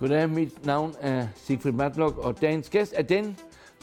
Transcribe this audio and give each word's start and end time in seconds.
Goddag, 0.00 0.30
mit 0.30 0.66
navn 0.66 0.94
er 1.00 1.26
Sigfrid 1.36 1.72
Matlock, 1.72 2.18
og 2.18 2.40
dagens 2.40 2.70
gæst 2.70 2.94
er 2.96 3.02
den, 3.02 3.36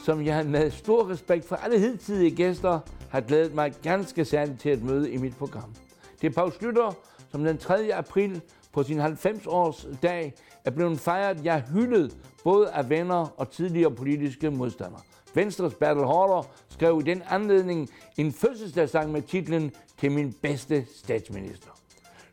som 0.05 0.25
jeg 0.25 0.45
med 0.45 0.71
stor 0.71 1.09
respekt 1.09 1.45
for 1.45 1.55
alle 1.55 1.79
hidtidige 1.79 2.35
gæster 2.35 2.79
har 3.09 3.21
glædet 3.21 3.55
mig 3.55 3.73
ganske 3.83 4.25
særligt 4.25 4.59
til 4.59 4.69
at 4.69 4.83
møde 4.83 5.11
i 5.11 5.17
mit 5.17 5.35
program. 5.37 5.75
Det 6.21 6.27
er 6.27 6.31
Paul 6.31 6.51
Slytter, 6.51 6.97
som 7.31 7.43
den 7.43 7.57
3. 7.57 7.93
april 7.93 8.41
på 8.73 8.83
sin 8.83 9.01
90-års 9.01 9.87
dag 10.03 10.33
er 10.65 10.71
blevet 10.71 10.99
fejret, 10.99 11.45
jeg 11.45 11.63
hyldet 11.73 12.17
både 12.43 12.69
af 12.69 12.89
venner 12.89 13.33
og 13.37 13.51
tidligere 13.51 13.91
politiske 13.91 14.51
modstandere. 14.51 15.01
Venstres 15.33 15.73
Bertel 15.73 16.03
Hårder 16.03 16.49
skrev 16.69 17.01
i 17.05 17.09
den 17.09 17.23
anledning 17.29 17.89
en 18.17 18.33
fødselsdagssang 18.33 19.11
med 19.11 19.21
titlen 19.21 19.71
Til 19.99 20.11
min 20.11 20.35
bedste 20.41 20.85
statsminister. 20.95 21.69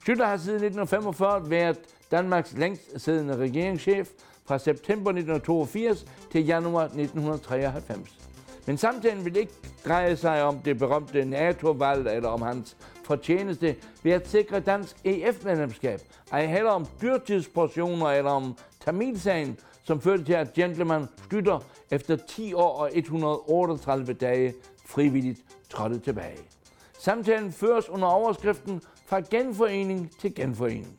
Slytter 0.04 0.26
har 0.26 0.36
siden 0.36 0.64
1945 0.64 1.50
været 1.50 1.78
Danmarks 2.10 2.52
længst 2.52 3.00
siddende 3.00 3.36
regeringschef 3.36 4.10
fra 4.46 4.58
september 4.58 5.10
1982 5.10 6.06
til 6.32 6.46
januar 6.46 6.84
1993. 6.84 8.18
Men 8.66 8.78
samtalen 8.78 9.24
vil 9.24 9.36
ikke 9.36 9.52
dreje 9.84 10.16
sig 10.16 10.42
om 10.42 10.58
det 10.58 10.78
berømte 10.78 11.24
NATO-valg 11.24 12.08
eller 12.08 12.28
om 12.28 12.42
hans 12.42 12.76
fortjeneste 13.04 13.76
ved 14.02 14.12
at 14.12 14.28
sikre 14.28 14.60
dansk 14.60 14.96
EF-medlemskab. 15.04 16.00
Ej 16.32 16.46
heller 16.46 16.70
om 16.70 16.86
dyrtidsportioner 17.02 18.06
eller 18.06 18.30
om 18.30 18.56
Tamilsagen, 18.84 19.58
som 19.84 20.00
førte 20.00 20.24
til, 20.24 20.32
at 20.32 20.52
gentleman 20.52 21.06
Skytter 21.24 21.58
efter 21.90 22.16
10 22.16 22.54
år 22.54 22.78
og 22.78 22.90
138 22.94 24.12
dage 24.12 24.54
frivilligt 24.86 25.40
trådte 25.70 25.98
tilbage. 25.98 26.38
Samtalen 26.98 27.52
føres 27.52 27.88
under 27.88 28.08
overskriften 28.08 28.82
fra 29.06 29.20
genforening 29.20 30.10
til 30.20 30.34
genforening. 30.34 30.98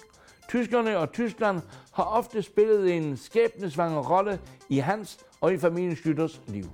Tyskerne 0.50 0.98
og 0.98 1.12
Tyskland 1.12 1.62
har 1.94 2.04
ofte 2.04 2.42
spillet 2.42 2.98
en 2.98 3.18
skæbnesvanger 3.18 4.02
rolle 4.02 4.40
i 4.70 4.78
hans 4.78 5.20
og 5.42 5.54
i 5.54 5.58
familien 5.58 5.94
Schlüters 5.94 6.40
liv. 6.48 6.66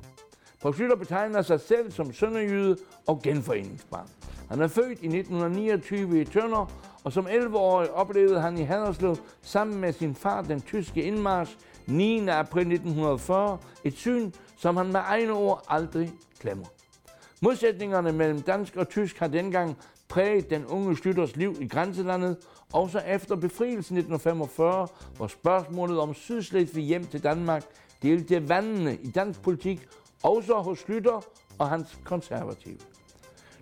Paul 0.61 0.73
Schlüter 0.73 0.95
betegner 0.95 1.41
sig 1.41 1.59
selv 1.59 1.91
som 1.91 2.13
sønderjyde 2.13 2.77
og 3.07 3.21
genforeningsbarn. 3.21 4.09
Han 4.49 4.61
er 4.61 4.67
født 4.67 4.99
i 5.01 5.07
1929 5.07 6.21
i 6.21 6.25
Tønder, 6.25 6.71
og 7.03 7.13
som 7.13 7.27
11-årig 7.27 7.91
oplevede 7.91 8.41
han 8.41 8.57
i 8.57 8.61
Haderslev 8.61 9.17
sammen 9.41 9.81
med 9.81 9.93
sin 9.93 10.15
far 10.15 10.41
den 10.41 10.61
tyske 10.61 11.03
indmarsch 11.03 11.57
9. 11.87 12.27
april 12.27 12.71
1940, 12.71 13.57
et 13.83 13.97
syn, 13.97 14.31
som 14.57 14.77
han 14.77 14.85
med 14.85 14.99
egne 15.03 15.31
ord 15.31 15.65
aldrig 15.69 16.13
glemmer. 16.39 16.65
Modsætningerne 17.41 18.11
mellem 18.11 18.41
dansk 18.41 18.75
og 18.75 18.89
tysk 18.89 19.19
har 19.19 19.27
dengang 19.27 19.77
præget 20.09 20.49
den 20.49 20.65
unge 20.65 20.93
Schlüters 20.93 21.37
liv 21.37 21.55
i 21.59 21.67
grænselandet, 21.67 22.37
også 22.73 22.99
efter 22.99 23.35
befrielsen 23.35 23.97
1945, 23.97 24.87
hvor 25.17 25.27
spørgsmålet 25.27 25.99
om 25.99 26.13
Sydslesvig 26.13 26.83
hjem 26.83 27.05
til 27.05 27.23
Danmark 27.23 27.63
delte 28.03 28.49
vandene 28.49 28.95
i 28.95 29.11
dansk 29.11 29.41
politik, 29.41 29.87
også 30.23 30.53
hos 30.53 30.79
Slytter 30.79 31.25
og 31.59 31.69
hans 31.69 31.99
konservative. 32.03 32.77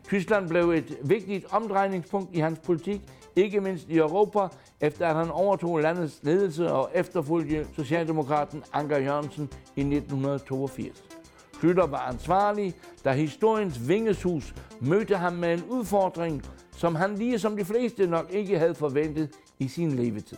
Tyskland 0.07 0.49
blev 0.49 0.69
et 0.69 0.97
vigtigt 1.03 1.45
omdrejningspunkt 1.53 2.35
i 2.35 2.39
hans 2.39 2.59
politik, 2.59 3.01
ikke 3.35 3.61
mindst 3.61 3.89
i 3.89 3.97
Europa, 3.97 4.39
efter 4.81 5.07
at 5.07 5.16
han 5.16 5.31
overtog 5.31 5.79
landets 5.79 6.19
ledelse 6.23 6.71
og 6.71 6.89
efterfulgte 6.94 7.67
Socialdemokraten 7.75 8.63
Anker 8.73 8.97
Jørgensen 8.97 9.49
i 9.75 9.79
1982. 9.79 11.03
Slytter 11.59 11.88
var 11.88 12.07
ansvarlig, 12.07 12.73
da 13.05 13.11
historiens 13.11 13.88
vingeshus 13.88 14.55
mødte 14.81 15.17
ham 15.17 15.33
med 15.33 15.53
en 15.53 15.63
udfordring, 15.69 16.44
som 16.80 16.95
han 16.95 17.16
lige 17.16 17.39
som 17.39 17.58
de 17.58 17.66
fleste 17.66 18.08
nok 18.08 18.31
ikke 18.31 18.59
havde 18.59 18.75
forventet 18.75 19.30
i 19.59 19.67
sin 19.67 19.91
levetid. 19.91 20.38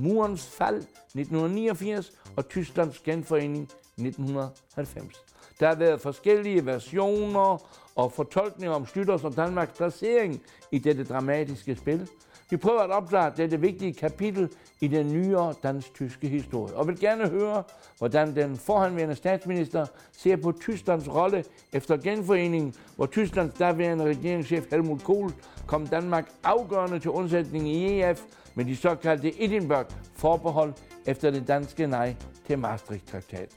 Murens 0.00 0.46
fald 0.46 0.76
1989 0.76 2.12
og 2.36 2.48
Tysklands 2.48 2.98
genforening 2.98 3.62
1990. 3.62 5.24
Der 5.60 5.68
har 5.68 5.74
været 5.74 6.00
forskellige 6.00 6.66
versioner 6.66 7.68
og 7.94 8.12
fortolkninger 8.12 8.74
om 8.74 8.86
Slytters 8.86 9.24
og 9.24 9.36
Danmarks 9.36 9.72
placering 9.76 10.42
i 10.72 10.78
dette 10.78 11.04
dramatiske 11.04 11.76
spil. 11.76 12.08
Vi 12.50 12.56
prøver 12.56 12.80
at 12.80 12.90
opklare 12.90 13.32
dette 13.36 13.60
vigtige 13.60 13.94
kapitel 13.94 14.48
i 14.80 14.88
den 14.88 15.12
nyere 15.12 15.54
dansk-tyske 15.62 16.28
historie, 16.28 16.74
og 16.74 16.88
vil 16.88 17.00
gerne 17.00 17.28
høre, 17.28 17.62
hvordan 17.98 18.36
den 18.36 18.56
forhandværende 18.56 19.14
statsminister 19.14 19.86
ser 20.12 20.36
på 20.36 20.52
Tysklands 20.52 21.08
rolle 21.08 21.44
efter 21.72 21.96
genforeningen, 21.96 22.74
hvor 22.96 23.06
Tysklands 23.06 23.54
daværende 23.54 24.04
regeringschef 24.04 24.64
Helmut 24.70 25.04
Kohl 25.04 25.32
kom 25.66 25.86
Danmark 25.86 26.28
afgørende 26.44 26.98
til 26.98 27.10
undsætning 27.10 27.68
i 27.68 28.02
EF 28.02 28.22
med 28.54 28.64
de 28.64 28.76
såkaldte 28.76 29.44
Edinburgh 29.44 29.90
forbehold 30.16 30.72
efter 31.06 31.30
det 31.30 31.48
danske 31.48 31.86
nej 31.86 32.14
til 32.46 32.58
Maastricht-traktaten. 32.58 33.56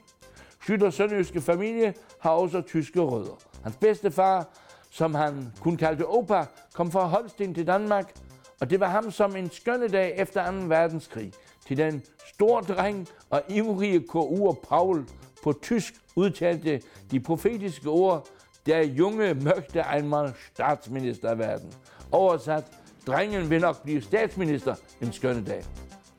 Schlüters 0.63 0.91
sønderjyske 0.91 1.41
familie 1.41 1.93
har 2.19 2.31
også 2.31 2.61
tyske 2.61 2.99
rødder. 2.99 3.37
Hans 3.63 3.75
bedste 3.75 4.11
far, 4.11 4.47
som 4.89 5.15
han 5.15 5.53
kun 5.61 5.77
kaldte 5.77 6.05
Opa, 6.07 6.45
kom 6.73 6.91
fra 6.91 7.05
Holsten 7.05 7.53
til 7.53 7.67
Danmark, 7.67 8.13
og 8.61 8.69
det 8.69 8.79
var 8.79 8.87
ham 8.87 9.11
som 9.11 9.35
en 9.35 9.51
skønne 9.51 9.87
dag 9.87 10.13
efter 10.17 10.51
2. 10.51 10.57
verdenskrig 10.67 11.33
til 11.67 11.77
den 11.77 12.03
store 12.25 12.61
dreng 12.63 13.07
og 13.29 13.43
ivrige 13.49 13.99
KU 13.99 14.53
Paul 14.53 15.05
på 15.43 15.53
tysk 15.53 15.93
udtalte 16.15 16.81
de 17.11 17.19
profetiske 17.19 17.89
ord, 17.89 18.27
der 18.65 18.81
junge 18.81 19.31
möchte 19.31 19.95
einmal 19.95 20.33
statsminister 20.53 21.35
werden. 21.35 21.73
Oversat, 22.11 22.63
drengen 23.07 23.49
vil 23.49 23.61
nok 23.61 23.83
blive 23.83 24.01
statsminister 24.01 24.75
en 25.01 25.13
skønne 25.13 25.45
dag. 25.45 25.63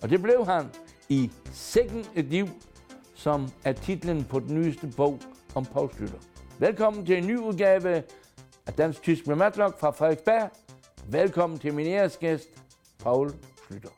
Og 0.02 0.10
det 0.10 0.22
blev 0.22 0.46
han 0.46 0.66
i 1.08 1.30
Second 1.52 2.04
et 2.14 2.24
liv, 2.24 2.48
som 3.14 3.48
er 3.64 3.72
titlen 3.72 4.24
på 4.24 4.40
den 4.40 4.54
nyeste 4.60 4.86
bog 4.96 5.18
om 5.54 5.64
Paul 5.64 5.88
Schlüter. 5.88 6.22
Velkommen 6.58 7.06
til 7.06 7.18
en 7.18 7.26
ny 7.26 7.38
udgave 7.38 8.02
af 8.66 8.72
Dansk 8.78 9.02
Tysk 9.02 9.26
med 9.26 9.36
Matlock 9.36 9.80
fra 9.80 9.90
Frederiksberg. 9.90 10.50
Velkommen 11.06 11.58
til 11.58 11.74
min 11.74 11.86
Paul 12.98 13.32
Slytter. 13.66 13.88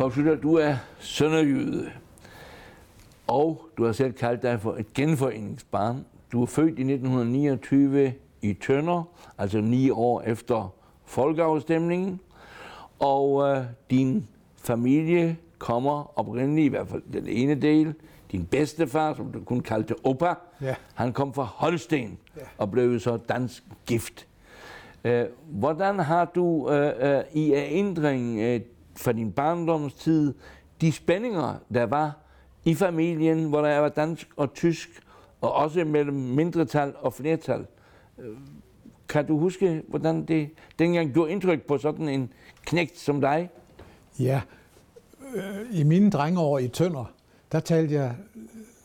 Paul 0.00 0.12
Slytter, 0.12 0.34
du 0.34 0.54
er 0.54 0.76
sønderjyde, 0.98 1.90
og 3.26 3.62
du 3.76 3.84
har 3.84 3.92
selv 3.92 4.12
kaldt 4.12 4.42
dig 4.42 4.60
for 4.60 4.72
et 4.72 4.94
genforeningsbarn. 4.94 6.04
Du 6.32 6.42
er 6.42 6.46
født 6.46 6.78
i 6.78 6.82
1929 6.92 8.12
i 8.42 8.52
Tønder, 8.52 9.02
altså 9.38 9.60
ni 9.60 9.90
år 9.90 10.20
efter 10.20 10.74
folkeafstemningen, 11.04 12.20
og 12.98 13.48
øh, 13.48 13.64
din 13.90 14.26
familie 14.56 15.36
kommer 15.58 16.18
oprindeligt, 16.18 16.66
i 16.66 16.68
hvert 16.68 16.88
fald 16.88 17.02
den 17.12 17.28
ene 17.28 17.54
del, 17.54 17.94
din 18.32 18.46
bedstefar, 18.46 19.14
som 19.14 19.32
du 19.32 19.40
kun 19.40 19.60
kaldte 19.60 19.94
Opa, 20.04 20.34
ja. 20.60 20.74
han 20.94 21.12
kom 21.12 21.34
fra 21.34 21.44
Holsten 21.44 22.18
ja. 22.36 22.42
og 22.58 22.70
blev 22.70 23.00
så 23.00 23.16
dansk 23.16 23.64
gift. 23.86 24.26
Øh, 25.04 25.24
hvordan 25.48 25.98
har 25.98 26.24
du 26.24 26.70
øh, 26.70 27.16
øh, 27.16 27.22
i 27.32 27.52
erindring 27.52 28.38
øh, 28.40 28.60
fra 29.00 29.12
din 29.12 29.32
barndomstid, 29.32 30.34
de 30.80 30.92
spændinger, 30.92 31.54
der 31.74 31.86
var 31.86 32.16
i 32.64 32.74
familien, 32.74 33.44
hvor 33.44 33.62
der 33.62 33.78
var 33.78 33.88
dansk 33.88 34.28
og 34.36 34.54
tysk, 34.54 34.88
og 35.40 35.52
også 35.52 35.84
mellem 35.84 36.16
mindretal 36.16 36.94
og 37.00 37.12
flertal. 37.12 37.66
Kan 39.08 39.26
du 39.26 39.38
huske, 39.38 39.82
hvordan 39.88 40.24
det 40.24 40.50
dengang 40.78 41.12
gjorde 41.12 41.32
indtryk 41.32 41.62
på 41.62 41.78
sådan 41.78 42.08
en 42.08 42.32
knægt 42.66 42.98
som 42.98 43.20
dig? 43.20 43.50
Ja, 44.18 44.40
øh, 45.34 45.80
i 45.80 45.82
mine 45.82 46.10
drengeår 46.10 46.58
i 46.58 46.68
Tønder, 46.68 47.12
der 47.52 47.60
talte 47.60 47.94
jeg 47.94 48.14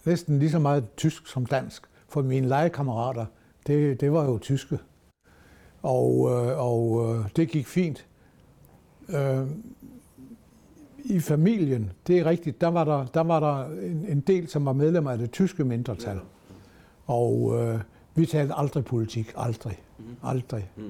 næsten 0.06 0.39
lige 0.39 0.51
så 0.51 0.59
meget 0.59 0.95
tysk 0.97 1.27
som 1.27 1.45
dansk, 1.45 1.83
for 2.09 2.21
mine 2.21 2.47
legekammerater, 2.47 3.25
det, 3.68 4.01
det 4.01 4.11
var 4.11 4.25
jo 4.25 4.38
tyske. 4.38 4.79
Og, 5.81 6.29
øh, 6.31 6.59
og 6.59 7.15
øh, 7.15 7.29
det 7.35 7.50
gik 7.50 7.68
fint 7.68 8.06
i 11.06 11.19
familien, 11.19 11.92
det 12.07 12.19
er 12.19 12.25
rigtigt, 12.25 12.62
der 12.62 12.68
var 12.68 12.84
der, 12.84 13.06
der, 13.06 13.22
var 13.22 13.40
der 13.40 13.66
en, 13.66 14.06
en 14.10 14.19
del, 14.19 14.48
som 14.48 14.66
var 14.66 14.74
medlemmer 14.74 15.12
af 15.12 15.18
det 15.18 15.31
tyske 15.31 15.63
mindretal. 15.63 16.19
Og 17.06 17.62
øh, 17.62 17.80
vi 18.16 18.25
talte 18.25 18.54
aldrig 18.54 18.86
politik, 18.86 19.34
aldrig, 19.38 19.80
mm. 19.98 20.06
aldrig. 20.24 20.72
Mm. 20.75 20.84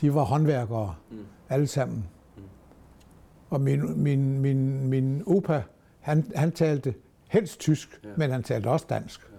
De 0.00 0.14
var 0.14 0.22
håndværkere, 0.22 0.94
mm. 1.10 1.18
alle 1.48 1.66
sammen. 1.66 2.04
Mm. 2.36 2.42
Og 3.50 3.60
min, 3.60 4.02
min, 4.02 4.38
min, 4.38 4.88
min 4.88 5.22
opa, 5.26 5.62
han, 6.00 6.24
han 6.34 6.52
talte 6.52 6.94
helst 7.28 7.60
tysk, 7.60 8.00
ja. 8.04 8.08
men 8.16 8.30
han 8.30 8.42
talte 8.42 8.68
også 8.68 8.86
dansk. 8.88 9.20
Ja. 9.20 9.36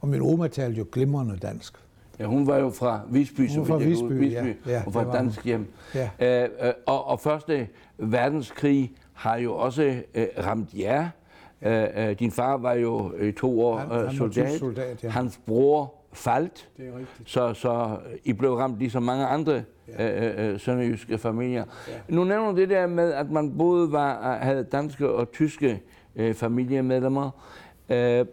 Og 0.00 0.08
min 0.08 0.22
oma 0.22 0.48
talte 0.48 0.78
jo 0.78 0.86
glimrende 0.92 1.36
dansk. 1.36 1.74
Ja, 2.18 2.26
hun 2.26 2.46
var 2.46 2.56
jo 2.56 2.70
fra 2.70 3.00
Visby, 3.10 3.56
var 3.56 3.64
fra 3.64 3.76
Visby, 3.76 4.12
Visby 4.12 4.32
ja, 4.32 4.44
ja, 4.66 4.82
og 4.86 4.92
fra 4.92 5.16
dansk 5.16 5.44
hjem. 5.44 5.72
Ja. 5.94 6.10
Øh, 6.20 6.48
øh, 6.60 6.72
og, 6.86 7.06
og 7.06 7.20
første 7.20 7.68
verdenskrig 7.98 8.92
har 9.14 9.36
jo 9.36 9.56
også 9.56 10.02
øh, 10.14 10.26
ramt 10.38 10.74
jer. 10.74 11.08
Øh, 11.62 11.86
øh, 11.96 12.18
din 12.18 12.30
far 12.30 12.56
var 12.56 12.72
jo 12.72 13.14
i 13.20 13.32
to 13.32 13.60
år 13.60 13.78
han, 13.78 14.04
øh, 14.04 14.14
soldat. 14.14 14.58
Soldat 14.58 15.04
ja. 15.04 15.08
Hans 15.08 15.40
bror 15.46 15.94
faldt. 16.12 16.68
Det 16.76 16.88
er 16.88 16.98
rigtigt. 16.98 17.30
Så, 17.30 17.54
så 17.54 17.98
I 18.24 18.32
blev 18.32 18.54
ramt 18.54 18.78
ligesom 18.78 19.02
mange 19.02 19.26
andre 19.26 19.62
ja. 19.88 20.38
øh, 20.38 20.52
øh, 20.52 20.60
sønderjyske 20.60 21.18
familier. 21.18 21.64
Ja. 21.88 21.92
Nu 22.08 22.24
nævner 22.24 22.50
du 22.52 22.56
det 22.56 22.68
der 22.68 22.86
med, 22.86 23.12
at 23.12 23.30
man 23.30 23.58
både 23.58 23.92
var, 23.92 24.36
havde 24.36 24.64
danske 24.64 25.08
og 25.08 25.32
tyske 25.32 25.82
øh, 26.16 26.34
familiemedlemmer. 26.34 27.30
Øh, 27.88 28.26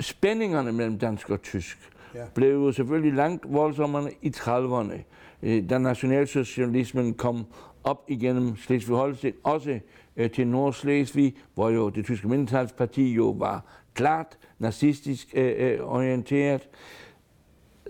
spændingerne 0.00 0.72
mellem 0.72 0.98
dansk 0.98 1.30
og 1.30 1.42
tysk 1.42 1.78
ja. 2.14 2.24
blev 2.34 2.52
jo 2.52 2.72
selvfølgelig 2.72 3.12
langt 3.12 3.52
voldsommere 3.52 4.10
i 4.22 4.32
30'erne, 4.36 4.94
øh, 5.42 5.70
da 5.70 5.78
nationalsocialismen 5.78 7.14
kom 7.14 7.46
op 7.88 8.04
igennem 8.08 8.56
Slesvig-Holsten, 8.56 9.32
også 9.44 9.80
øh, 10.16 10.30
til 10.30 10.46
Nordslesvig, 10.46 11.36
hvor 11.54 11.70
jo 11.70 11.88
det 11.88 12.04
tyske 12.04 12.28
mindretalsparti 12.28 13.12
jo 13.12 13.30
var 13.30 13.64
klart 13.94 14.38
nazistisk 14.58 15.28
øh, 15.34 15.54
øh, 15.58 15.80
orienteret. 15.80 16.68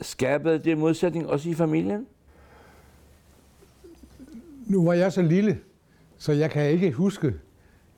Skabede 0.00 0.58
det 0.58 0.78
modsætning 0.78 1.26
også 1.26 1.50
i 1.50 1.54
familien? 1.54 2.06
Nu 4.66 4.84
var 4.84 4.92
jeg 4.92 5.12
så 5.12 5.22
lille, 5.22 5.58
så 6.18 6.32
jeg 6.32 6.50
kan 6.50 6.70
ikke 6.70 6.92
huske, 6.92 7.34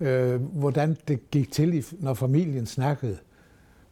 øh, 0.01 0.43
hvordan 0.43 0.97
det 1.09 1.31
gik 1.31 1.53
til, 1.53 1.87
når 1.99 2.15
familien 2.15 2.67
snakkede. 2.67 3.19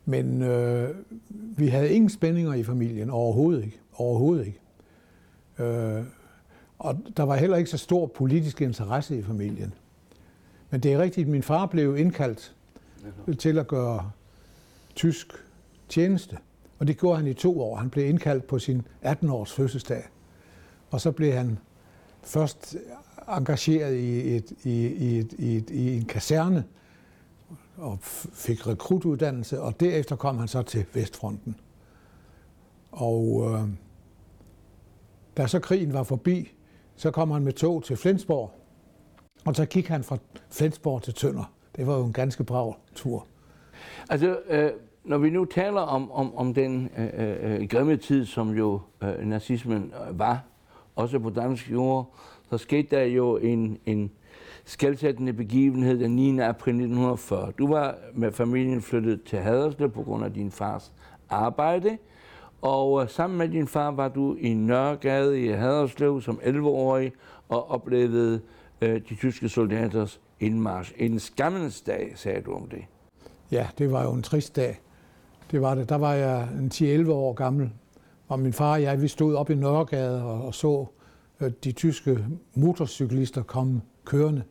Men 0.05 0.43
øh, 0.43 0.89
vi 1.31 1.69
havde 1.69 1.91
ingen 1.91 2.11
spændinger 2.11 2.55
i 2.55 2.63
familien, 2.63 3.11
overhovedet 3.11 3.65
ikke. 3.65 3.81
Overhovedet 3.93 4.47
ikke. 4.47 4.61
Øh, 5.59 6.03
og 6.79 6.99
der 7.17 7.23
var 7.23 7.37
heller 7.37 7.57
ikke 7.57 7.71
så 7.71 7.79
stor 7.79 8.07
politisk 8.07 8.61
interesse 8.63 9.19
i 9.19 9.23
familien. 9.23 9.75
Men 10.71 10.81
det 10.81 10.93
er 10.93 10.99
rigtigt, 10.99 11.25
at 11.25 11.31
min 11.31 11.43
far 11.43 11.67
blev 11.67 11.97
indkaldt 11.97 12.55
til 13.39 13.59
at 13.59 13.67
gøre 13.67 14.11
tysk 14.95 15.33
tjeneste. 15.89 16.39
Og 16.79 16.87
det 16.87 16.99
gjorde 16.99 17.17
han 17.17 17.27
i 17.27 17.35
to 17.35 17.61
år. 17.63 17.77
Han 17.77 17.91
blev 17.91 18.09
indkaldt 18.09 18.47
på 18.47 18.59
sin 18.59 18.83
18-års 19.05 19.53
fødselsdag. 19.53 20.03
Og 20.91 21.01
så 21.01 21.13
blev 21.13 21.33
han 21.33 21.59
først 22.23 22.77
engageret 23.29 23.97
i, 23.97 24.37
et, 24.37 24.53
i, 24.65 24.87
i, 24.87 25.19
et, 25.19 25.33
i, 25.39 25.57
et, 25.57 25.71
i 25.71 25.97
en 25.97 26.05
kaserne 26.05 26.65
og 27.77 27.99
fik 28.33 28.67
rekrutuddannelse, 28.67 29.61
og 29.61 29.81
derefter 29.81 30.17
kom 30.17 30.39
han 30.39 30.49
så 30.49 30.63
til 30.63 30.85
Vestfronten. 30.95 31.57
Og 32.93 33.51
øh, 33.53 33.69
da 35.37 35.47
så 35.47 35.59
krigen 35.59 35.93
var 35.93 36.03
forbi, 36.03 36.53
så 36.99 37.11
kom 37.11 37.31
han 37.31 37.45
med 37.45 37.53
tog 37.53 37.85
til 37.85 37.97
Flensborg, 37.97 38.51
og 39.47 39.57
så 39.57 39.67
gik 39.67 39.87
han 39.89 40.05
fra 40.05 40.19
Flensborg 40.51 41.03
til 41.03 41.15
Tønder. 41.15 41.53
Det 41.77 41.87
var 41.87 41.99
jo 41.99 42.05
en 42.05 42.13
ganske 42.13 42.45
brav 42.45 42.77
tur. 42.95 43.27
Altså, 44.11 44.39
øh, 44.49 44.71
når 45.05 45.19
vi 45.19 45.31
nu 45.31 45.45
taler 45.45 45.81
om, 45.81 46.11
om, 46.11 46.37
om 46.37 46.55
den 46.55 46.91
øh, 46.99 47.05
øh, 47.05 47.61
øh 47.61 47.69
grimme 47.69 47.97
tid, 47.97 48.27
som 48.27 48.51
jo 48.51 48.81
øh, 49.03 49.27
nazismen 49.27 49.93
øh, 50.09 50.19
var, 50.19 50.45
også 50.97 51.19
på 51.19 51.31
dansk 51.31 51.71
jord, 51.71 52.15
så 52.51 52.59
skete 52.59 52.97
der 52.97 53.03
jo 53.03 53.37
en, 53.37 53.79
en 53.87 54.11
skældsættende 54.65 55.33
begivenhed 55.33 55.99
den 55.99 56.17
9. 56.17 56.39
april 56.39 56.73
1940. 56.73 57.53
Du 57.59 57.69
var 57.69 57.95
med 58.15 58.33
familien 58.33 58.83
flyttet 58.83 59.23
til 59.23 59.39
Haderslev 59.39 59.91
på 59.91 60.03
grund 60.03 60.25
af 60.25 60.33
din 60.33 60.51
fars 60.51 60.93
arbejde, 61.31 61.99
og 62.63 63.03
øh, 63.03 63.09
sammen 63.09 63.39
med 63.39 63.49
din 63.49 63.67
far 63.67 63.91
var 63.91 64.09
du 64.09 64.35
i 64.35 64.55
Nørregade 64.55 65.41
i 65.41 65.49
Haderslev 65.49 66.23
som 66.23 66.41
11-årig 66.43 67.13
og 67.49 67.71
oplevede 67.71 68.41
øh, 68.81 69.01
de 69.09 69.15
tyske 69.15 69.49
soldaters 69.49 70.21
indmarsch. 70.41 70.93
En 70.97 71.21
skammens 71.21 71.81
dag, 71.81 72.13
sagde 72.17 72.41
du 72.41 72.53
om 72.53 72.69
det. 72.69 72.85
Ja, 73.51 73.69
det 73.79 73.93
var 73.93 74.03
jo 74.03 74.13
en 74.13 74.23
trist 74.23 74.57
dag. 74.57 74.81
Det 75.51 75.63
var 75.63 75.75
det. 75.75 75.89
Der 75.89 75.99
var 75.99 76.15
jeg 76.15 76.49
en 76.59 76.71
10-11 76.75 77.11
år 77.11 77.33
gammel, 77.33 77.71
og 78.29 78.41
min 78.41 78.53
far 78.53 78.73
og 78.73 78.83
jeg, 78.83 79.03
vi 79.03 79.09
stod 79.09 79.35
op 79.35 79.51
i 79.51 79.55
Nørregade 79.55 80.25
og, 80.25 80.47
og 80.47 80.55
så 80.55 80.87
øh, 81.41 81.51
de 81.65 81.73
tyske 81.73 82.27
motorcyklister 82.55 83.43
komme 83.43 83.83
kørende 84.05 84.43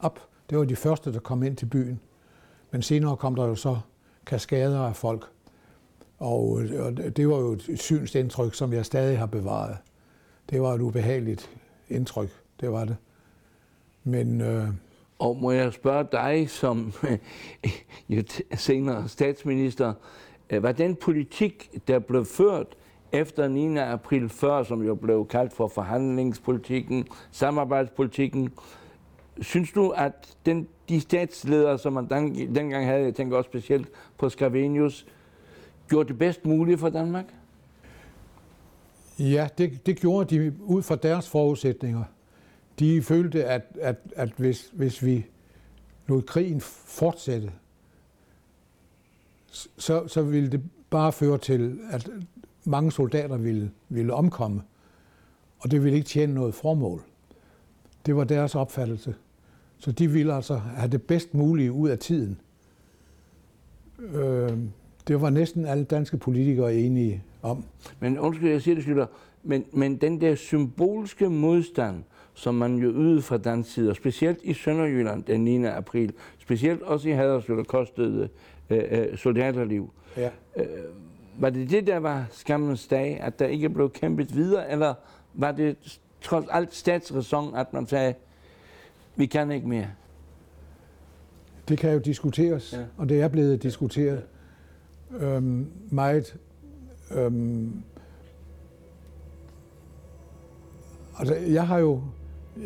op. 0.00 0.20
Det 0.50 0.58
var 0.58 0.64
de 0.64 0.76
første, 0.76 1.12
der 1.12 1.20
kom 1.20 1.42
ind 1.42 1.56
til 1.56 1.66
byen. 1.66 2.00
Men 2.70 2.82
senere 2.82 3.16
kom 3.16 3.34
der 3.34 3.46
jo 3.46 3.54
så 3.54 3.78
kaskader 4.26 4.80
af 4.80 4.96
folk. 4.96 5.33
Og, 6.18 6.62
øh, 6.62 6.86
og 6.86 7.16
det 7.16 7.28
var 7.28 7.36
jo 7.36 7.52
et 7.52 7.80
synsindtryk, 7.80 8.54
som 8.54 8.72
jeg 8.72 8.86
stadig 8.86 9.18
har 9.18 9.26
bevaret. 9.26 9.76
Det 10.50 10.62
var 10.62 10.74
et 10.74 10.80
ubehageligt 10.80 11.50
indtryk, 11.88 12.30
det 12.60 12.72
var 12.72 12.84
det. 12.84 12.96
Men... 14.04 14.40
Øh, 14.40 14.68
og 15.18 15.36
må 15.36 15.50
jeg 15.50 15.72
spørge 15.72 16.06
dig, 16.12 16.50
som 16.50 16.92
jo 18.08 18.22
senere 18.54 19.08
statsminister, 19.08 19.92
øh, 20.50 20.62
var 20.62 20.72
den 20.72 20.96
politik, 20.96 21.70
der 21.88 21.98
blev 21.98 22.24
ført 22.24 22.66
efter 23.12 23.48
9. 23.48 23.76
april 23.76 24.28
før, 24.28 24.62
som 24.62 24.82
jo 24.82 24.94
blev 24.94 25.26
kaldt 25.26 25.52
for 25.52 25.68
forhandlingspolitikken, 25.68 27.08
samarbejdspolitikken, 27.30 28.52
synes 29.40 29.72
du, 29.72 29.88
at 29.88 30.36
den, 30.46 30.68
de 30.88 31.00
statsledere, 31.00 31.78
som 31.78 31.92
man 31.92 32.08
den, 32.08 32.54
dengang 32.54 32.86
havde, 32.86 33.02
jeg 33.02 33.14
tænker 33.14 33.36
også 33.36 33.48
specielt 33.48 33.88
på 34.18 34.28
Scavenius, 34.28 35.06
gjorde 35.88 36.08
det 36.08 36.18
bedst 36.18 36.46
muligt 36.46 36.80
for 36.80 36.88
Danmark? 36.88 37.34
Ja, 39.18 39.48
det, 39.58 39.86
det 39.86 39.96
gjorde 39.96 40.36
de 40.36 40.52
ud 40.62 40.82
fra 40.82 40.96
deres 40.96 41.28
forudsætninger. 41.28 42.04
De 42.78 43.02
følte, 43.02 43.44
at, 43.44 43.62
at, 43.80 43.96
at 44.16 44.32
hvis, 44.36 44.70
hvis 44.72 45.04
vi 45.04 45.26
lod 46.06 46.22
krigen 46.22 46.60
fortsætte, 46.60 47.52
så, 49.78 50.08
så 50.08 50.22
ville 50.22 50.50
det 50.50 50.62
bare 50.90 51.12
føre 51.12 51.38
til, 51.38 51.80
at 51.90 52.10
mange 52.64 52.92
soldater 52.92 53.36
ville, 53.36 53.70
ville 53.88 54.14
omkomme, 54.14 54.62
og 55.58 55.70
det 55.70 55.84
ville 55.84 55.96
ikke 55.96 56.08
tjene 56.08 56.34
noget 56.34 56.54
formål. 56.54 57.02
Det 58.06 58.16
var 58.16 58.24
deres 58.24 58.54
opfattelse. 58.54 59.14
Så 59.78 59.92
de 59.92 60.10
ville 60.10 60.34
altså 60.34 60.56
have 60.56 60.90
det 60.90 61.02
bedst 61.02 61.34
mulige 61.34 61.72
ud 61.72 61.88
af 61.88 61.98
tiden. 61.98 62.40
Øh, 63.98 64.58
det 65.08 65.20
var 65.20 65.30
næsten 65.30 65.66
alle 65.66 65.84
danske 65.84 66.16
politikere 66.16 66.74
enige 66.74 67.22
om. 67.42 67.64
Men 68.00 68.18
undskyld, 68.18 68.50
jeg 68.50 68.62
siger 68.62 68.74
det, 68.74 68.84
Slytter, 68.84 69.06
men, 69.42 69.64
men 69.72 69.96
den 69.96 70.20
der 70.20 70.34
symbolske 70.34 71.30
modstand, 71.30 72.02
som 72.34 72.54
man 72.54 72.76
jo 72.76 72.90
ydede 72.90 73.22
fra 73.22 73.36
dansk 73.36 73.72
side, 73.72 73.90
og 73.90 73.96
specielt 73.96 74.38
i 74.42 74.54
Sønderjylland 74.54 75.24
den 75.24 75.44
9. 75.44 75.64
april, 75.64 76.12
specielt 76.38 76.82
også 76.82 77.08
i 77.08 77.12
Haderslev, 77.12 77.56
der 77.56 77.64
kostede 77.64 78.28
øh, 78.70 78.82
øh, 78.90 79.16
soldaterliv. 79.16 79.90
Ja. 80.16 80.30
Øh, 80.56 80.66
var 81.38 81.50
det 81.50 81.70
det, 81.70 81.86
der 81.86 81.98
var 81.98 82.26
skammens 82.30 82.86
dag, 82.86 83.20
at 83.20 83.38
der 83.38 83.46
ikke 83.46 83.68
blev 83.68 83.90
kæmpet 83.90 84.36
videre, 84.36 84.70
eller 84.70 84.94
var 85.34 85.52
det 85.52 86.00
trods 86.20 86.46
alt 86.50 86.74
statsræson, 86.74 87.56
at 87.56 87.72
man 87.72 87.86
sagde, 87.86 88.14
vi 89.16 89.26
kan 89.26 89.50
ikke 89.50 89.68
mere? 89.68 89.86
Det 91.68 91.78
kan 91.78 91.92
jo 91.92 91.98
diskuteres, 91.98 92.72
ja. 92.72 92.84
og 92.96 93.08
det 93.08 93.20
er 93.20 93.28
blevet 93.28 93.62
diskuteret 93.62 94.22
øhm, 95.10 95.70
meget. 95.90 96.36
Øhm, 97.10 97.82
altså, 101.18 101.34
jeg 101.34 101.66
har 101.66 101.78
jo 101.78 102.02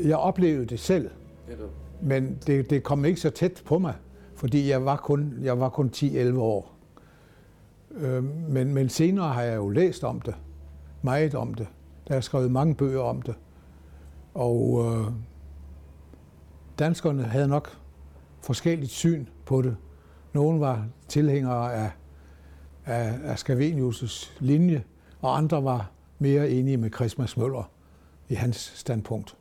jeg 0.04 0.16
oplevede 0.16 0.66
det 0.66 0.80
selv, 0.80 1.10
men 2.02 2.38
det, 2.46 2.70
det 2.70 2.82
kom 2.82 3.04
ikke 3.04 3.20
så 3.20 3.30
tæt 3.30 3.62
på 3.66 3.78
mig, 3.78 3.94
fordi 4.34 4.68
jeg 4.68 4.84
var 4.84 4.96
kun, 4.96 5.34
jeg 5.42 5.60
var 5.60 5.68
kun 5.68 5.90
10-11 5.96 6.38
år. 6.38 6.74
Øhm, 7.90 8.24
men, 8.48 8.74
men 8.74 8.88
senere 8.88 9.28
har 9.28 9.42
jeg 9.42 9.56
jo 9.56 9.68
læst 9.68 10.04
om 10.04 10.20
det, 10.20 10.34
meget 11.02 11.34
om 11.34 11.54
det. 11.54 11.66
Der 12.08 12.14
er 12.14 12.20
skrevet 12.20 12.50
mange 12.50 12.74
bøger 12.74 13.00
om 13.00 13.22
det. 13.22 13.34
Og 14.34 14.84
øh, 14.84 15.12
danskerne 16.78 17.22
havde 17.22 17.48
nok 17.48 17.78
forskelligt 18.40 18.90
syn 18.90 19.26
på 19.46 19.62
det. 19.62 19.76
Nogle 20.32 20.60
var 20.60 20.86
tilhængere 21.08 21.74
af, 21.74 21.90
af, 22.88 23.14
af 23.24 23.34
Scavenius' 23.34 24.30
linje, 24.40 24.84
og 25.20 25.36
andre 25.36 25.64
var 25.64 25.90
mere 26.18 26.50
enige 26.50 26.76
med 26.76 26.90
Christmas 26.90 27.36
Møller 27.36 27.70
i 28.28 28.34
hans 28.34 28.72
standpunkt. 28.76 29.36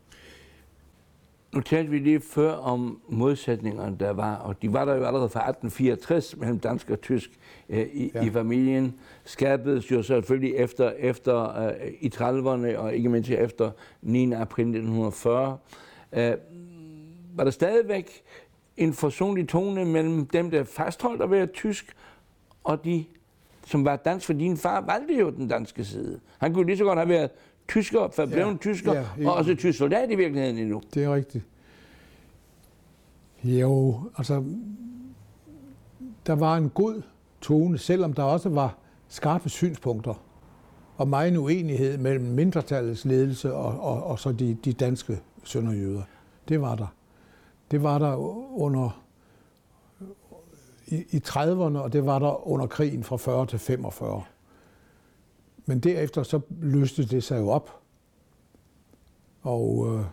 Nu 1.54 1.62
talte 1.62 1.92
vi 1.92 2.00
lige 2.00 2.22
før 2.22 2.52
om 2.52 3.02
modsætningerne, 3.10 3.98
der 4.00 4.12
var, 4.12 4.36
og 4.36 4.62
de 4.62 4.74
var 4.74 4.86
der 4.86 4.96
jo 4.96 5.04
allerede 5.04 5.30
fra 5.30 5.40
1864 5.40 6.38
mellem 6.38 6.60
dansk 6.60 6.90
og 6.90 7.02
tysk 7.02 7.30
øh, 7.70 7.88
i, 7.94 8.12
ja. 8.14 8.26
i 8.26 8.30
familien. 8.30 9.00
Skærpedes 9.24 9.92
jo 9.92 10.04
selvfølgelig 10.04 10.56
efter, 10.56 10.92
efter 10.98 11.68
øh, 11.68 11.74
i 12.00 12.12
30'erne, 12.16 12.78
og 12.78 12.96
ikke 12.96 13.10
mindst 13.10 13.30
efter 13.30 13.72
9. 14.02 14.32
april 14.32 14.64
1940. 14.64 15.58
Øh, 16.14 16.34
var 17.36 17.44
der 17.44 17.52
stadigvæk 17.52 18.24
en 18.78 18.94
forsonlig 18.94 19.48
tone 19.48 19.86
mellem 19.86 20.26
dem, 20.26 20.52
der 20.52 20.64
fastholdt 20.64 21.22
at 21.22 21.32
være 21.32 21.46
tysk, 21.46 21.96
og 22.64 22.86
de, 22.86 23.06
som 23.68 23.86
var 23.86 23.96
dansk, 23.96 24.26
for 24.26 24.34
din 24.34 24.58
far 24.58 24.82
valgte 24.82 25.14
jo 25.20 25.30
den 25.30 25.48
danske 25.48 25.86
side. 25.86 26.20
Han 26.38 26.54
kunne 26.54 26.66
lige 26.66 26.78
så 26.78 26.84
godt 26.84 27.00
have 27.00 27.10
været 27.10 27.30
tysker, 27.68 28.10
for 28.10 28.28
ja, 28.28 28.50
en 28.50 28.58
tysker, 28.58 28.94
ja, 28.94 29.30
og 29.30 29.34
også 29.34 29.56
tysk 29.56 29.78
soldat 29.78 30.12
i 30.12 30.16
virkeligheden 30.16 30.58
endnu. 30.58 30.82
Det 30.94 31.04
er 31.04 31.16
rigtigt. 31.16 31.44
Jo, 33.44 34.00
altså, 34.18 34.44
der 36.28 36.36
var 36.36 36.58
en 36.58 36.70
god 36.70 37.02
tone, 37.42 37.78
selvom 37.78 38.14
der 38.14 38.24
også 38.24 38.50
var 38.50 38.78
skarpe 39.08 39.50
synspunkter 39.50 40.24
og 40.98 41.08
meget 41.08 41.38
uenighed 41.38 41.98
mellem 41.98 42.26
mindretallets 42.26 43.06
ledelse 43.06 43.54
og, 43.54 43.80
og, 43.80 44.04
og 44.04 44.20
så 44.20 44.32
de, 44.32 44.58
de 44.66 44.74
danske 44.74 45.20
sønderjyder. 45.44 46.02
Det 46.50 46.62
var 46.62 46.76
der. 46.76 46.88
Det 47.72 47.84
var 47.84 48.00
der 48.00 48.16
under 48.60 49.07
i, 50.88 50.96
i 51.10 51.22
30'erne, 51.28 51.78
og 51.78 51.94
det 51.94 52.06
var 52.06 52.20
der 52.20 52.48
under 52.48 52.68
krigen 52.68 53.04
fra 53.04 53.18
40 53.18 53.46
til 53.46 53.60
45. 53.60 54.24
Men 55.66 55.80
derefter 55.80 56.24
så 56.24 56.40
løste 56.62 57.06
det 57.06 57.24
sig 57.24 57.40
jo 57.40 57.50
op. 57.50 57.80
Og, 59.42 59.88
øh, 59.96 60.04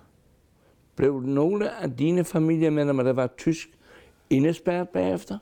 Blev 0.97 1.21
nogle 1.21 1.71
af 1.83 1.91
dine 1.97 2.25
familiemedlemmer, 2.25 3.03
der 3.03 3.13
var 3.13 3.27
tysk, 3.27 3.69
indespærret 4.31 4.89
bagefter? 4.89 5.39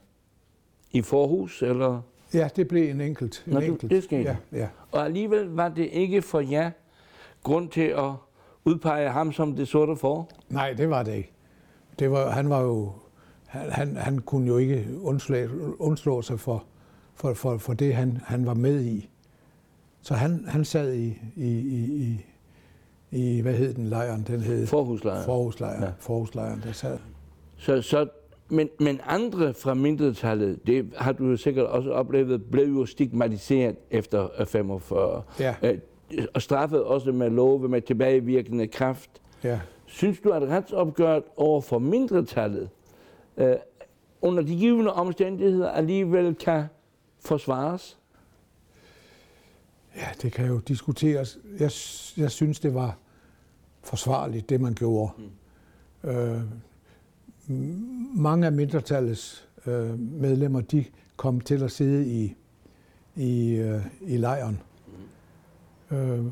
I 0.90 1.02
forhus, 1.02 1.62
eller? 1.62 2.00
Ja, 2.34 2.48
det 2.56 2.68
blev 2.68 2.90
en 2.90 3.00
enkelt. 3.00 3.44
En 3.46 3.52
Nå, 3.52 3.60
enkelt. 3.60 3.90
det 3.90 4.04
skete. 4.04 4.22
Ja, 4.22 4.36
ja. 4.58 4.68
Og 4.92 5.04
alligevel 5.04 5.44
var 5.46 5.68
det 5.68 5.88
ikke 5.92 6.22
for 6.22 6.40
jer 6.40 6.70
grund 7.42 7.68
til 7.68 7.80
at 7.80 8.10
udpege 8.64 9.10
ham 9.10 9.32
som 9.32 9.56
det 9.56 9.68
sorte 9.68 9.96
for? 9.96 10.28
Nej, 10.48 10.72
det 10.72 10.90
var 10.90 11.02
det 11.02 11.14
ikke. 11.14 11.32
Det 11.98 12.10
var, 12.10 12.30
han 12.30 12.50
var 12.50 12.60
jo, 12.60 12.92
han, 13.52 13.71
han, 13.71 13.97
han 13.97 14.18
kunne 14.18 14.47
jo 14.47 14.56
ikke 14.56 14.87
undslå, 15.02 15.37
undslå 15.78 16.23
sig 16.23 16.40
for, 16.40 16.64
for, 17.14 17.35
for, 17.35 17.59
for 17.59 17.75
det, 17.75 17.94
han, 17.94 18.18
han 18.25 18.47
var 18.47 18.54
med 18.54 18.85
i. 18.85 19.11
Så 20.02 20.14
han, 20.14 20.44
han 20.49 20.64
sad 20.64 20.92
i, 20.94 21.18
i, 21.37 21.49
i, 21.50 21.85
i, 22.02 22.25
i, 23.11 23.40
hvad 23.40 23.54
hed 23.54 23.75
den 23.75 23.87
lejren? 23.87 24.25
Den 24.26 24.40
hed 24.40 24.66
Forhuslejren. 24.66 25.25
Forhuslejren. 25.25 25.82
Ja. 25.82 25.88
Forhuslejren, 25.99 26.62
der 26.64 26.73
sad. 26.73 26.99
Så, 27.56 27.82
så, 27.82 28.06
men, 28.49 28.68
men 28.80 29.00
andre 29.06 29.54
fra 29.54 29.75
mindretallet, 29.75 30.66
det 30.66 30.92
har 30.97 31.12
du 31.12 31.26
jo 31.26 31.37
sikkert 31.37 31.66
også 31.66 31.90
oplevet, 31.90 32.44
blev 32.50 32.66
jo 32.66 32.87
stigmatiseret 32.87 33.76
efter 33.90 34.28
45. 34.47 35.23
Ja. 35.40 35.54
Øh, 35.62 35.78
og 36.35 36.42
straffet 36.42 36.85
også 36.85 37.12
med 37.12 37.30
love 37.30 37.68
med 37.68 37.82
tilbagevirkende 37.82 38.66
kraft. 38.66 39.11
Ja. 39.44 39.61
Synes 39.87 40.21
du, 40.21 40.30
at 40.30 40.42
retsopgøret 40.42 41.23
over 41.37 41.61
for 41.61 41.78
mindretallet 41.78 42.68
øh, 43.36 43.56
under 44.22 44.42
de 44.42 44.56
givende 44.56 44.92
omstændigheder 44.92 45.70
alligevel 45.70 46.34
kan 46.34 46.64
forsvares? 47.20 47.98
Ja, 49.96 50.06
det 50.22 50.32
kan 50.32 50.46
jo 50.46 50.58
diskuteres. 50.58 51.38
Jeg, 51.58 51.70
jeg 52.22 52.30
synes, 52.30 52.60
det 52.60 52.74
var 52.74 52.98
forsvarligt, 53.82 54.48
det 54.48 54.60
man 54.60 54.74
gjorde. 54.74 55.12
Mm. 55.18 56.10
Øh, 56.10 56.42
mange 58.16 58.46
af 58.46 58.52
mindretallets 58.52 59.48
øh, 59.66 59.98
medlemmer, 59.98 60.60
de 60.60 60.84
kom 61.16 61.40
til 61.40 61.62
at 61.62 61.72
sidde 61.72 62.06
i, 62.06 62.34
i, 63.16 63.54
øh, 63.54 63.86
i 64.00 64.16
lejren. 64.16 64.62
Mm. 65.90 65.96
Øh, 65.96 66.24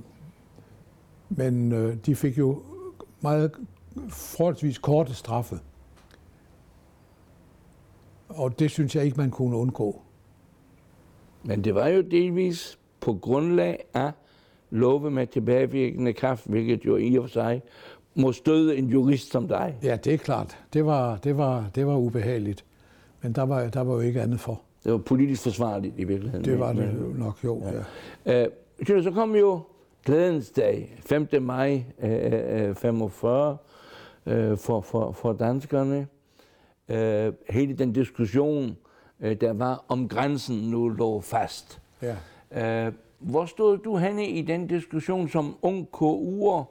men 1.28 1.73
øh, 1.73 1.97
de 2.07 2.14
fik 2.14 2.38
jo 2.38 2.62
meget 3.21 3.52
forholdsvis 4.09 4.78
korte 4.78 5.14
straffe. 5.14 5.61
Og 8.40 8.59
det 8.59 8.70
synes 8.70 8.97
jeg 8.97 9.04
ikke, 9.04 9.16
man 9.16 9.30
kunne 9.30 9.56
undgå. 9.56 10.02
Men 11.42 11.64
det 11.64 11.75
var 11.75 11.88
jo 11.88 12.00
delvis 12.00 12.78
på 13.00 13.14
grundlag 13.14 13.85
af 13.94 14.12
love 14.70 15.11
med 15.11 15.26
tilbagevirkende 15.26 16.12
kraft, 16.12 16.47
hvilket 16.47 16.85
jo 16.85 16.97
i 16.97 17.16
og 17.16 17.25
for 17.25 17.28
sig 17.28 17.62
må 18.14 18.32
støde 18.32 18.76
en 18.76 18.87
jurist 18.87 19.32
som 19.32 19.49
dig. 19.49 19.78
Ja, 19.82 19.97
det 19.97 20.14
er 20.14 20.18
klart. 20.18 20.59
Det 20.73 20.87
var, 20.87 21.16
det 21.16 21.37
var, 21.37 21.70
det 21.75 21.87
var 21.87 21.97
ubehageligt. 21.97 22.64
Men 23.23 23.32
der 23.32 23.42
var, 23.42 23.68
der 23.68 23.80
var 23.80 23.94
jo 23.94 24.00
ikke 24.00 24.23
andet 24.23 24.40
for. 24.40 24.61
Det 24.85 24.92
var 24.92 24.99
politisk 24.99 25.42
forsvarligt 25.42 25.94
i 25.99 26.04
virkeligheden. 26.04 26.44
Det 26.44 26.59
var 26.59 26.73
det 26.73 26.94
men, 26.94 27.14
nok, 27.18 27.44
jo. 27.44 27.62
Ja. 28.26 28.32
Ja. 28.32 28.47
Øh, 28.97 29.02
så 29.02 29.11
kom 29.11 29.37
jo 29.37 29.61
glædens 30.04 30.50
dag, 30.50 30.97
5. 31.00 31.28
maj 31.40 31.85
øh, 32.02 32.75
45, 32.75 33.56
øh, 34.26 34.59
for, 34.59 34.80
for, 34.80 35.12
for 35.12 35.32
danskerne. 35.32 36.06
Øh, 36.90 37.32
hele 37.50 37.75
den 37.75 37.92
diskussion, 37.92 38.76
øh, 39.20 39.37
der 39.40 39.52
var 39.52 39.85
om 39.88 40.09
grænsen 40.09 40.56
nu 40.56 40.88
lå 40.88 41.20
fast. 41.20 41.80
Ja. 42.02 42.87
Øh, 42.87 42.92
hvor 43.18 43.47
stod 43.47 43.78
du 43.78 43.97
henne 43.97 44.28
i 44.28 44.42
den 44.42 44.66
diskussion 44.66 45.28
som 45.28 45.56
ung 45.62 45.88
KU'er, 45.97 46.64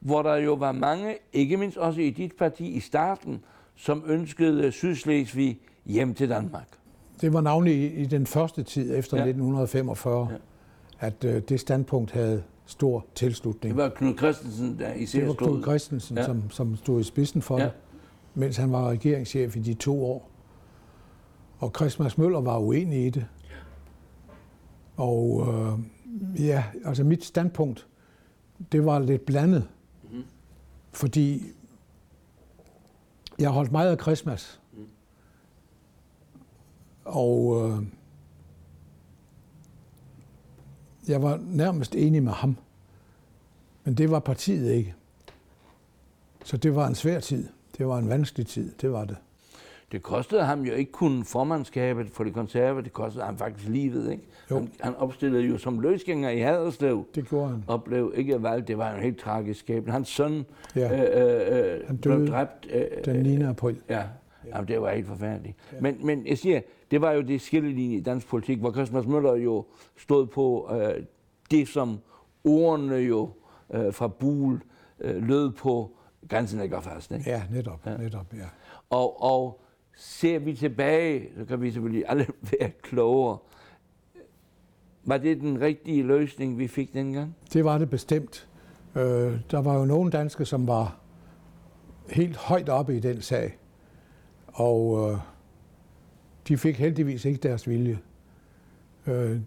hvor 0.00 0.22
der 0.22 0.36
jo 0.36 0.54
var 0.54 0.72
mange, 0.72 1.14
ikke 1.32 1.56
mindst 1.56 1.76
også 1.76 2.00
i 2.00 2.10
dit 2.10 2.32
parti 2.38 2.66
i 2.66 2.80
starten, 2.80 3.40
som 3.76 4.04
ønskede 4.06 4.72
Sydslesvig 4.72 5.58
hjem 5.86 6.14
til 6.14 6.28
Danmark? 6.28 6.68
Det 7.20 7.32
var 7.32 7.40
navnlig 7.40 7.74
i, 7.74 7.86
i 7.86 8.04
den 8.04 8.26
første 8.26 8.62
tid 8.62 8.98
efter 8.98 9.16
ja. 9.16 9.22
1945, 9.22 10.28
ja. 10.30 11.06
at 11.06 11.24
øh, 11.24 11.42
det 11.48 11.60
standpunkt 11.60 12.10
havde 12.10 12.42
stor 12.66 13.06
tilslutning. 13.14 13.76
Det 13.76 13.82
var 13.82 13.88
Knud 13.88 14.16
Christensen, 14.16 14.78
der 14.78 14.92
i 14.92 15.04
Det 15.04 15.26
var 15.26 15.34
Knud 15.34 15.62
Christensen, 15.62 16.16
ja. 16.16 16.24
som, 16.24 16.50
som 16.50 16.76
stod 16.76 17.00
i 17.00 17.04
spidsen 17.04 17.42
for 17.42 17.58
ja. 17.58 17.64
det, 17.64 17.72
mens 18.34 18.56
han 18.56 18.72
var 18.72 18.88
regeringschef 18.88 19.56
i 19.56 19.60
de 19.60 19.74
to 19.74 20.04
år. 20.04 20.30
Og 21.58 21.72
Christmas 21.76 22.18
Møller 22.18 22.40
var 22.40 22.58
uenig 22.58 23.06
i 23.06 23.10
det. 23.10 23.26
Og 24.96 25.46
øh, 25.48 25.78
ja, 26.46 26.64
altså 26.84 27.04
mit 27.04 27.24
standpunkt, 27.24 27.86
det 28.72 28.84
var 28.84 28.98
lidt 28.98 29.26
blandet. 29.26 29.68
Mm-hmm. 30.02 30.24
Fordi 30.92 31.42
jeg 33.38 33.50
holdt 33.50 33.72
meget 33.72 33.90
af 33.90 33.98
Christmas. 34.00 34.60
Mm. 34.72 34.86
Og 37.04 37.68
øh, 37.70 37.86
jeg 41.08 41.22
var 41.22 41.40
nærmest 41.42 41.94
enig 41.94 42.22
med 42.22 42.32
ham. 42.32 42.56
Men 43.84 43.94
det 43.94 44.10
var 44.10 44.18
partiet 44.20 44.72
ikke. 44.72 44.94
Så 46.44 46.56
det 46.56 46.74
var 46.74 46.86
en 46.86 46.94
svær 46.94 47.20
tid. 47.20 47.48
Det 47.78 47.86
var 47.86 47.98
en 47.98 48.08
vanskelig 48.08 48.46
tid. 48.46 48.72
Det 48.80 48.92
var 48.92 49.04
det. 49.04 49.16
Det 49.92 50.02
kostede 50.02 50.42
ham 50.44 50.60
jo 50.60 50.72
ikke 50.72 50.92
kun 50.92 51.24
formandskabet 51.24 52.10
for 52.10 52.24
de 52.24 52.30
konservative, 52.30 52.84
det 52.84 52.92
kostede 52.92 53.24
ham 53.24 53.38
faktisk 53.38 53.68
livet. 53.68 54.10
Ikke? 54.12 54.22
Jo. 54.50 54.56
Han, 54.56 54.70
han 54.80 54.94
opstillede 54.94 55.42
jo 55.42 55.58
som 55.58 55.80
løsgænger 55.80 56.30
i 56.30 56.38
Haderslev. 56.38 57.06
Det 57.14 57.28
gjorde 57.28 57.48
han. 57.48 57.64
Og 57.66 57.84
blev 57.84 58.12
ikke 58.16 58.42
valgt. 58.42 58.68
Det 58.68 58.78
var 58.78 58.94
en 58.94 59.02
helt 59.02 59.18
tragisk 59.18 59.60
skæbne. 59.60 59.92
Hans 59.92 60.08
søn 60.08 60.44
ja. 60.76 61.10
øh, 61.10 61.74
øh, 61.74 61.86
han 61.86 61.96
døde 61.96 62.16
blev 62.16 62.28
dræbt. 62.28 62.68
Øh, 62.72 62.84
den 63.04 63.22
9. 63.22 63.42
april. 63.42 63.76
Ja, 63.88 63.96
ja. 63.96 64.02
Jamen, 64.46 64.68
det 64.68 64.80
var 64.80 64.90
helt 64.90 65.06
forfærdeligt. 65.06 65.56
Ja. 65.72 65.76
Men, 65.80 66.06
men 66.06 66.26
jeg 66.26 66.38
siger, 66.38 66.60
det 66.90 67.00
var 67.00 67.12
jo 67.12 67.20
det 67.20 67.40
skillelinje 67.40 67.96
i 67.96 68.00
dansk 68.00 68.26
politik, 68.26 68.58
hvor 68.58 68.72
Christmas 68.72 69.06
Møller 69.06 69.34
jo 69.34 69.64
stod 69.96 70.26
på 70.26 70.70
øh, 70.72 71.04
det, 71.50 71.68
som 71.68 71.98
ordene 72.44 72.94
jo 72.94 73.30
øh, 73.74 73.92
fra 73.92 74.08
Buhl 74.08 74.60
øh, 75.00 75.28
lød 75.28 75.50
på, 75.50 75.96
grænsen 76.28 76.60
ligger 76.60 76.80
fast. 76.80 77.12
Ikke? 77.12 77.30
Ja, 77.30 77.42
netop, 77.50 77.86
ja. 77.86 77.96
netop, 77.96 78.34
ja. 78.34 78.46
Og, 78.90 79.22
og 79.22 79.60
ser 79.96 80.38
vi 80.38 80.54
tilbage, 80.54 81.28
så 81.38 81.44
kan 81.44 81.62
vi 81.62 81.70
selvfølgelig 81.70 82.04
alle 82.08 82.26
være 82.58 82.70
klogere. 82.82 83.38
Var 85.04 85.18
det 85.18 85.40
den 85.40 85.60
rigtige 85.60 86.02
løsning, 86.02 86.58
vi 86.58 86.68
fik 86.68 86.94
dengang? 86.94 87.36
Det 87.52 87.64
var 87.64 87.78
det 87.78 87.90
bestemt. 87.90 88.48
Øh, 88.94 89.40
der 89.50 89.58
var 89.58 89.78
jo 89.78 89.84
nogle 89.84 90.10
danske, 90.10 90.44
som 90.44 90.66
var 90.66 91.00
helt 92.10 92.36
højt 92.36 92.68
oppe 92.68 92.96
i 92.96 93.00
den 93.00 93.22
sag. 93.22 93.58
Og 94.46 95.10
øh, 95.12 95.18
de 96.48 96.56
fik 96.56 96.76
heldigvis 96.76 97.24
ikke 97.24 97.40
deres 97.40 97.68
vilje. 97.68 97.98
Øh, 99.06 99.40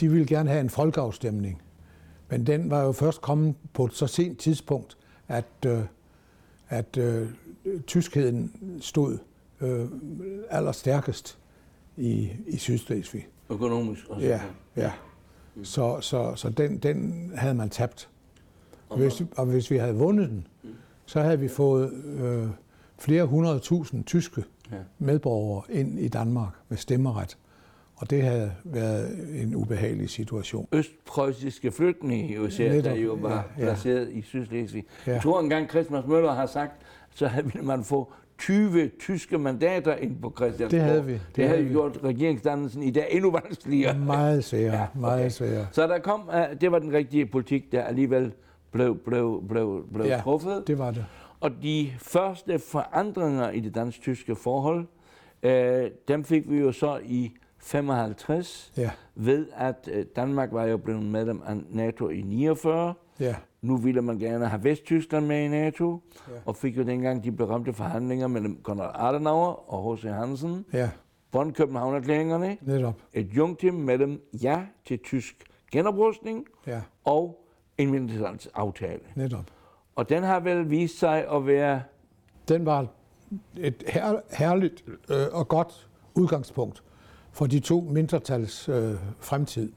de 0.00 0.08
ville 0.08 0.26
gerne 0.26 0.50
have 0.50 0.60
en 0.60 0.70
folkeafstemning. 0.70 1.62
Men 2.30 2.46
den 2.46 2.70
var 2.70 2.82
jo 2.82 2.92
først 2.92 3.20
kommet 3.20 3.54
på 3.72 3.84
et 3.84 3.92
så 3.92 4.06
sent 4.06 4.38
tidspunkt, 4.38 4.97
at, 5.28 5.44
øh, 5.66 5.80
at 6.68 6.96
øh, 6.96 7.28
tyskheden 7.86 8.52
stod 8.80 9.18
øh, 9.60 9.86
allerstærkest 10.50 11.38
i, 11.96 12.30
i 12.46 12.56
Sydslesvig. 12.56 13.28
Økonomisk 13.50 14.08
også? 14.08 14.26
Ja, 14.26 14.40
ja. 14.76 14.92
Så, 15.62 16.00
så, 16.00 16.34
så 16.34 16.50
den, 16.50 16.78
den 16.78 17.30
havde 17.34 17.54
man 17.54 17.70
tabt. 17.70 18.08
Og 18.88 18.98
hvis, 18.98 19.22
og 19.36 19.46
hvis 19.46 19.70
vi 19.70 19.76
havde 19.76 19.94
vundet 19.94 20.28
den, 20.30 20.46
så 21.06 21.20
havde 21.20 21.40
vi 21.40 21.48
fået 21.48 21.92
øh, 21.92 22.48
flere 22.98 23.24
hundrede 23.24 23.58
tusind 23.58 24.04
tyske 24.04 24.44
medborgere 24.98 25.62
ind 25.68 25.98
i 25.98 26.08
Danmark 26.08 26.52
med 26.68 26.78
stemmeret. 26.78 27.38
Og 27.98 28.10
det 28.10 28.22
havde 28.22 28.52
været 28.64 29.16
en 29.42 29.54
ubehagelig 29.54 30.10
situation. 30.10 30.68
Østpreussiske 30.72 31.72
flygtninge 31.72 32.34
jo 32.34 32.50
ser, 32.50 32.82
der 32.82 32.94
jo 32.94 33.18
var 33.20 33.30
ja, 33.58 33.64
ja. 33.64 33.64
placeret 33.64 34.10
i 34.12 34.22
Sydslesvig. 34.22 34.84
Ja. 35.06 35.12
Jeg 35.12 35.22
tror 35.22 35.40
engang, 35.40 35.70
Christmas 35.70 36.06
Møller 36.06 36.32
har 36.32 36.46
sagt, 36.46 36.72
så 37.14 37.30
ville 37.44 37.62
man 37.62 37.84
få 37.84 38.12
20 38.38 38.90
tyske 39.00 39.38
mandater 39.38 39.96
ind 39.96 40.16
på 40.22 40.32
Christiansborg. 40.36 40.70
Det 40.70 40.80
havde 40.80 41.04
vi. 41.04 41.12
Det, 41.12 41.22
det 41.36 41.48
havde 41.48 41.64
vi. 41.64 41.70
gjort 41.70 41.98
regeringsdannelsen 42.04 42.82
i 42.82 42.90
dag 42.90 43.08
endnu 43.10 43.30
vanskeligere. 43.30 43.98
Meget 43.98 44.44
sværere, 44.50 44.76
ja, 44.76 44.82
okay. 44.82 45.00
meget 45.00 45.32
sværere. 45.32 45.66
Så 45.72 45.86
der 45.86 45.98
kom, 45.98 46.28
uh, 46.28 46.60
det 46.60 46.72
var 46.72 46.78
den 46.78 46.92
rigtige 46.92 47.26
politik, 47.26 47.72
der 47.72 47.82
alligevel 47.82 48.32
blev, 48.70 48.96
blev, 48.96 49.42
blev, 49.48 49.84
blev 49.94 50.06
ja, 50.06 50.20
truffet. 50.20 50.64
det 50.66 50.78
var 50.78 50.90
det. 50.90 51.06
Og 51.40 51.50
de 51.62 51.90
første 51.98 52.58
forandringer 52.58 53.50
i 53.50 53.60
det 53.60 53.74
dansk-tyske 53.74 54.36
forhold, 54.36 54.86
uh, 55.42 55.50
dem 56.08 56.24
fik 56.24 56.50
vi 56.50 56.58
jo 56.58 56.72
så 56.72 57.00
i 57.04 57.32
55, 57.68 58.72
ja. 58.76 58.90
ved 59.14 59.46
at 59.56 59.88
uh, 59.92 60.02
Danmark 60.16 60.52
var 60.52 60.64
jo 60.64 60.76
blevet 60.76 61.02
medlem 61.02 61.42
af 61.46 61.56
NATO 61.70 62.08
i 62.08 62.22
49. 62.22 62.94
Ja. 63.20 63.34
Nu 63.62 63.76
ville 63.76 64.02
man 64.02 64.18
gerne 64.18 64.46
have 64.46 64.64
Vesttyskland 64.64 65.26
med 65.26 65.44
i 65.44 65.48
NATO, 65.48 66.02
ja. 66.28 66.32
og 66.46 66.56
fik 66.56 66.76
jo 66.76 66.82
dengang 66.82 67.24
de 67.24 67.32
berømte 67.32 67.72
forhandlinger 67.72 68.26
mellem 68.26 68.60
Konrad 68.62 68.90
Adenauer 68.94 69.72
og 69.72 69.96
H.C. 69.96 70.02
Hansen. 70.02 70.64
Ja. 70.72 70.90
Bonn 71.30 71.52
københavn 71.52 71.94
erklæringerne 71.94 72.56
Netop. 72.60 72.94
Et 73.12 73.26
jungtim 73.36 73.74
mellem 73.74 74.22
ja 74.32 74.62
til 74.86 74.98
tysk 74.98 75.44
genoprustning 75.72 76.46
ja. 76.66 76.80
og 77.04 77.44
en 77.78 77.90
mindretalsaftale. 77.90 79.00
Netop. 79.14 79.44
Og 79.96 80.08
den 80.08 80.22
har 80.22 80.40
vel 80.40 80.70
vist 80.70 80.98
sig 80.98 81.30
at 81.32 81.46
være... 81.46 81.82
Den 82.48 82.66
var 82.66 82.86
et 83.56 83.84
her, 83.88 84.20
herligt 84.32 84.84
øh, 85.10 85.16
og 85.32 85.48
godt 85.48 85.88
udgangspunkt 86.14 86.82
for 87.38 87.46
de 87.46 87.60
to 87.60 87.80
mindretals 87.80 88.68
øh, 88.68 88.94
fremtid. 89.20 89.72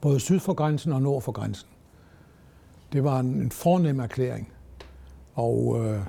Både 0.00 0.20
syd 0.20 0.38
for 0.38 0.54
grænsen 0.54 0.92
og 0.92 1.02
nord 1.02 1.22
for 1.22 1.32
grænsen. 1.32 1.68
Det 2.92 3.04
var 3.04 3.20
en, 3.20 3.26
en 3.26 3.50
fornem 3.50 4.00
erklæring. 4.00 4.52
Og, 5.34 5.84
øh, 5.84 6.00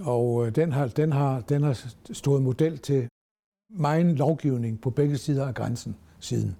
og 0.00 0.46
øh, 0.46 0.54
den, 0.54 0.72
har, 0.72 0.86
den, 0.86 1.12
har, 1.12 1.40
den 1.40 1.62
har 1.62 1.84
stået 2.12 2.42
model 2.42 2.78
til 2.78 3.08
meget 3.68 4.06
lovgivning 4.06 4.80
på 4.80 4.90
begge 4.90 5.16
sider 5.16 5.46
af 5.46 5.54
grænsen 5.54 5.96
siden. 6.20 6.56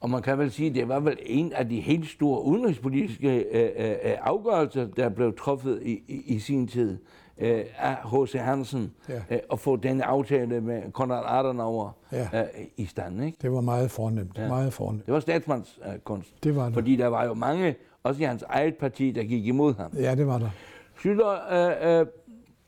Og 0.00 0.10
man 0.10 0.22
kan 0.22 0.38
vel 0.38 0.50
sige, 0.50 0.68
at 0.68 0.74
det 0.74 0.88
var 0.88 1.00
vel 1.00 1.18
en 1.26 1.52
af 1.52 1.68
de 1.68 1.80
helt 1.80 2.08
store 2.08 2.44
udenrigspolitiske 2.44 3.38
øh, 3.38 3.70
øh, 3.76 3.90
øh 3.90 4.16
afgørelser, 4.20 4.86
der 4.86 5.08
blev 5.08 5.36
truffet 5.38 5.82
i, 5.82 6.02
i, 6.08 6.22
i 6.26 6.38
sin 6.38 6.68
tid 6.68 6.98
øh, 7.38 7.64
af 7.78 7.96
H.C. 7.96 8.32
Hansen, 8.32 8.92
ja. 9.08 9.22
øh, 9.30 9.58
få 9.58 9.76
denne 9.76 10.04
aftale 10.04 10.60
med 10.60 10.92
Konrad 10.92 11.46
Adenauer 11.46 11.90
ja. 12.12 12.28
øh, 12.34 12.44
i 12.76 12.86
stand. 12.86 13.24
Ikke? 13.24 13.38
Det 13.42 13.52
var 13.52 13.60
meget 13.60 13.90
fornemt. 13.90 14.38
Ja. 14.38 14.48
Meget 14.48 14.72
fornemt. 14.72 15.06
Det 15.06 15.14
var 15.14 15.20
statsmandskunst. 15.20 16.32
Øh, 16.32 16.44
det 16.44 16.56
var 16.56 16.64
det. 16.64 16.74
Fordi 16.74 16.96
der 16.96 17.06
var 17.06 17.24
jo 17.24 17.34
mange 17.34 17.76
også 18.02 18.22
i 18.22 18.24
hans 18.24 18.42
eget 18.42 18.76
parti, 18.76 19.10
der 19.10 19.24
gik 19.24 19.46
imod 19.46 19.74
ham. 19.74 19.92
Ja, 19.96 20.14
det 20.14 20.26
var 20.26 20.38
der. 20.38 20.50
Schlüter, 20.98 21.54
øh, 21.54 22.00
øh, 22.00 22.06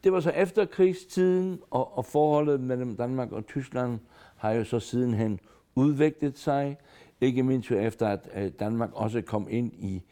det 0.05 0.13
var 0.13 0.21
så 0.21 0.31
efterkrigstiden, 0.31 1.61
og, 1.71 1.99
og 1.99 2.05
forholdet 2.05 2.61
mellem 2.61 2.97
Danmark 2.97 3.33
og 3.33 3.47
Tyskland 3.47 3.99
har 4.37 4.53
jo 4.53 4.65
så 4.65 4.81
sidenhen 4.81 5.41
udviklet 5.75 6.39
sig. 6.39 6.77
Ikke 7.21 7.43
mindst 7.43 7.71
efter, 7.71 8.09
at 8.09 8.29
øh, 8.37 8.51
Danmark 8.61 8.91
også 8.93 9.23
kom 9.23 9.47
ind 9.51 9.73
i 9.73 10.03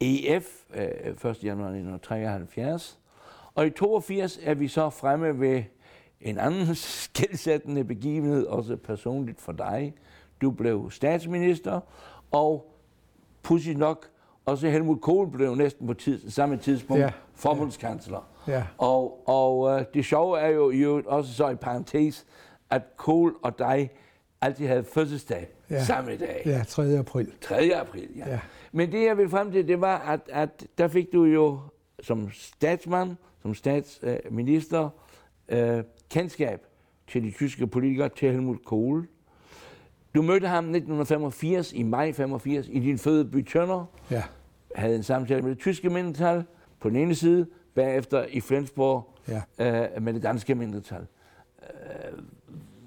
EF 0.00 0.44
øh, 0.74 0.84
1. 1.30 1.44
januar 1.44 1.68
1973. 1.68 2.98
Og 3.54 3.66
i 3.66 3.70
82 3.70 4.38
er 4.42 4.54
vi 4.54 4.68
så 4.68 4.90
fremme 4.90 5.40
ved 5.40 5.62
en 6.20 6.38
anden 6.38 6.74
skældsættende 7.04 7.84
begivenhed, 7.84 8.46
også 8.46 8.76
personligt 8.76 9.40
for 9.40 9.52
dig. 9.52 9.94
Du 10.40 10.50
blev 10.50 10.90
statsminister, 10.90 11.80
og 12.30 12.74
pudsigt 13.42 13.78
nok 13.78 14.10
og 14.44 14.58
så 14.58 14.68
Helmut 14.68 15.00
Kohl 15.00 15.30
blev 15.30 15.54
næsten 15.54 15.86
på 15.86 15.94
tid, 15.94 16.30
samme 16.30 16.56
tidspunkt 16.56 17.02
ja. 17.02 17.10
forbundskansler. 17.34 18.28
Ja. 18.48 18.64
Og, 18.78 19.28
og 19.28 19.58
uh, 19.58 19.80
det 19.94 20.04
sjove 20.04 20.38
er 20.38 20.48
jo, 20.48 20.70
jo 20.70 21.02
også 21.06 21.34
så 21.34 21.48
i 21.48 21.54
parentes, 21.54 22.26
at 22.70 22.82
Kohl 22.96 23.34
og 23.42 23.58
dig 23.58 23.90
altid 24.40 24.66
havde 24.66 24.84
fødselsdag 24.84 25.48
ja. 25.70 25.84
samme 25.84 26.16
dag. 26.16 26.42
Ja, 26.46 26.62
3. 26.68 26.98
april. 26.98 27.32
3. 27.40 27.70
april, 27.74 28.08
ja. 28.16 28.30
ja. 28.30 28.40
Men 28.72 28.92
det 28.92 29.04
jeg 29.04 29.18
vil 29.18 29.28
frem 29.28 29.52
til, 29.52 29.68
det 29.68 29.80
var, 29.80 29.98
at, 29.98 30.20
at 30.28 30.66
der 30.78 30.88
fik 30.88 31.12
du 31.12 31.24
jo 31.24 31.58
som 32.02 32.30
statsmand, 32.32 33.16
som 33.44 33.54
statsminister, 33.54 34.88
uh, 35.52 35.58
kendskab 36.10 36.66
til 37.08 37.22
de 37.22 37.30
tyske 37.30 37.66
politikere, 37.66 38.08
til 38.08 38.30
Helmut 38.30 38.64
Kohl. 38.64 39.06
Du 40.14 40.22
mødte 40.22 40.48
ham 40.48 40.64
1985, 40.64 41.72
i 41.72 41.82
maj 41.82 42.12
85, 42.12 42.68
i 42.70 42.80
din 42.80 42.98
fødeby 42.98 43.46
Tønder. 43.46 43.84
Ja. 44.10 44.22
Havde 44.74 44.96
en 44.96 45.02
samtale 45.02 45.42
med 45.42 45.50
det 45.50 45.58
tyske 45.58 45.90
mindretal 45.90 46.44
på 46.80 46.88
den 46.88 46.96
ene 46.96 47.14
side, 47.14 47.46
bagefter 47.74 48.24
i 48.30 48.40
Flensborg 48.40 49.14
ja. 49.28 49.42
øh, 49.94 50.02
med 50.02 50.14
det 50.14 50.22
danske 50.22 50.54
mindretal. 50.54 51.06
Øh, 51.62 52.18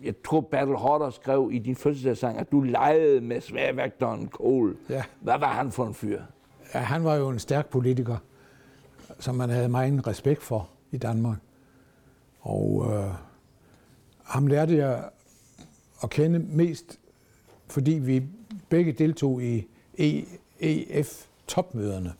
jeg 0.03 0.13
tror, 0.23 0.41
Battle 0.41 0.75
Horder 0.75 1.09
skrev 1.09 1.49
i 1.53 1.59
din 1.59 1.75
fødselsdagssang, 1.75 2.39
at 2.39 2.51
du 2.51 2.61
legede 2.61 3.21
med 3.21 3.41
sværvægteren 3.41 4.27
Kohl. 4.27 4.75
Ja. 4.89 5.03
Hvad 5.21 5.39
var 5.39 5.53
han 5.53 5.71
for 5.71 5.85
en 5.85 5.93
fyr? 5.93 6.21
Ja, 6.73 6.79
han 6.79 7.03
var 7.03 7.15
jo 7.15 7.29
en 7.29 7.39
stærk 7.39 7.69
politiker, 7.69 8.17
som 9.19 9.35
man 9.35 9.49
havde 9.49 9.69
meget 9.69 10.07
respekt 10.07 10.43
for 10.43 10.69
i 10.91 10.97
Danmark. 10.97 11.37
Og 12.41 12.87
øh, 12.91 13.11
ham 14.23 14.47
lærte 14.47 14.77
jeg 14.77 15.09
at 16.03 16.09
kende 16.09 16.39
mest 16.39 16.99
fordi 17.67 17.91
vi 17.91 18.23
begge 18.69 18.91
deltog 18.91 19.43
i 19.43 19.67
EF-topmøderne. 20.59 22.13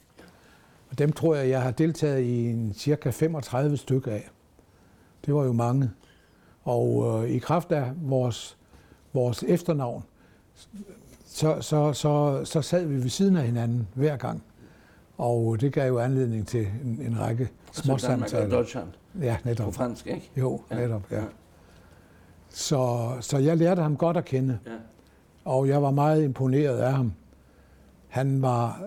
Og 0.89 0.97
dem 0.97 1.11
tror 1.11 1.35
jeg, 1.35 1.49
jeg 1.49 1.61
har 1.61 1.71
deltaget 1.71 2.21
i 2.21 2.49
en 2.49 2.73
cirka 2.73 3.09
35 3.09 3.77
stykker 3.77 4.11
af. 4.11 4.29
Det 5.25 5.35
var 5.35 5.43
jo 5.43 5.53
mange. 5.53 5.91
Og 6.63 7.23
øh, 7.23 7.29
i 7.29 7.39
kraft 7.39 7.71
af 7.71 7.91
vores, 7.95 8.57
vores 9.13 9.43
efternavn, 9.43 10.03
så, 11.25 11.61
så, 11.61 11.93
så, 11.93 12.41
så 12.45 12.61
sad 12.61 12.85
vi 12.85 12.95
ved 12.95 13.09
siden 13.09 13.35
af 13.35 13.45
hinanden 13.45 13.87
hver 13.93 14.17
gang. 14.17 14.43
Og 15.17 15.61
det 15.61 15.73
gav 15.73 15.87
jo 15.87 15.99
anledning 15.99 16.47
til 16.47 16.67
en, 16.83 17.01
en 17.01 17.19
række 17.19 17.49
små 17.71 17.97
samtaler. 17.97 18.49
Deutschland. 18.49 18.87
Ja, 19.21 19.37
netop. 19.43 19.65
På 19.65 19.71
fransk, 19.71 20.07
ikke? 20.07 20.31
Jo, 20.37 20.61
netop, 20.71 21.11
ja. 21.11 21.17
ja. 21.17 21.23
Så, 22.49 23.11
så 23.21 23.37
jeg 23.37 23.57
lærte 23.57 23.81
ham 23.81 23.97
godt 23.97 24.17
at 24.17 24.25
kende. 24.25 24.59
Ja 24.65 24.71
og 25.47 25.67
jeg 25.67 25.81
var 25.81 25.91
meget 25.91 26.23
imponeret 26.23 26.77
af 26.77 26.93
ham. 26.93 27.13
Han 28.07 28.41
var 28.41 28.83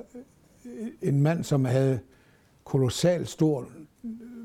en 1.02 1.22
mand, 1.22 1.44
som 1.44 1.64
havde 1.64 2.00
kolossalt 2.64 3.28
stor 3.28 3.66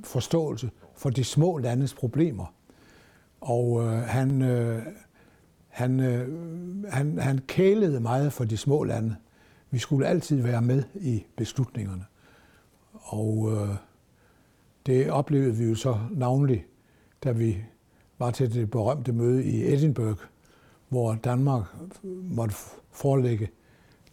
forståelse 0.04 0.70
for 0.96 1.10
de 1.10 1.24
små 1.24 1.58
landes 1.58 1.94
problemer. 1.94 2.54
Og 3.42 3.84
øh, 3.84 3.92
han, 3.92 4.42
øh, 4.42 4.82
han, 5.68 6.00
øh, 6.00 6.28
han, 6.90 7.20
han 7.20 7.40
kælede 7.48 8.00
meget 8.00 8.34
for 8.34 8.44
de 8.44 8.58
små 8.58 8.84
lande. 8.84 9.16
Vi 9.76 9.80
skulle 9.80 10.08
altid 10.08 10.42
være 10.42 10.62
med 10.62 10.84
i 10.96 11.26
beslutningerne. 11.36 12.06
Og 12.94 13.52
øh, 13.52 13.76
det 14.86 15.12
oplevede 15.12 15.56
vi 15.56 15.66
jo 15.66 15.76
så 15.76 16.00
navnligt, 16.12 16.66
da 17.24 17.32
vi 17.32 17.64
var 18.20 18.32
til 18.32 18.54
det 18.54 18.72
berømte 18.72 19.12
møde 19.12 19.44
i 19.46 19.74
Edinburgh, 19.74 20.18
hvor 20.90 21.16
Danmark 21.16 21.64
måtte 22.24 22.56
forelægge 22.92 23.50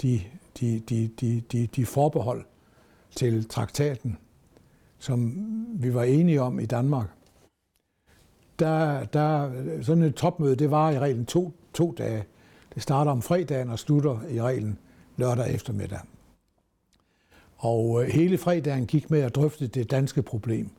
de, 0.03 0.20
de, 0.61 0.83
de, 0.88 1.11
de, 1.20 1.42
de, 1.53 1.66
de 1.66 1.87
forbehold 1.87 2.44
til 3.16 3.48
traktaten, 3.48 4.18
som 4.98 5.35
vi 5.75 5.94
var 5.94 6.03
enige 6.03 6.42
om 6.42 6.61
i 6.61 6.66
Danmark. 6.66 7.09
Der, 8.59 9.05
der, 9.05 9.51
sådan 9.83 10.03
et 10.03 10.14
topmøde, 10.14 10.57
det 10.57 10.70
var 10.70 10.90
i 10.90 10.98
reglen 10.98 11.27
to, 11.27 11.53
to 11.75 11.94
dage. 11.98 12.25
Det 12.75 12.83
starter 12.83 13.11
om 13.11 13.22
fredagen 13.22 13.70
og 13.70 13.79
slutter 13.79 14.18
i 14.31 14.42
reglen 14.42 14.79
lørdag 15.16 15.55
eftermiddag. 15.55 16.01
Og 17.57 18.03
øh, 18.03 18.09
hele 18.09 18.38
fredagen 18.38 18.87
gik 18.87 19.11
med 19.11 19.20
at 19.20 19.35
drøfte 19.35 19.66
det 19.66 19.90
danske 19.90 20.22
problem. 20.22 20.70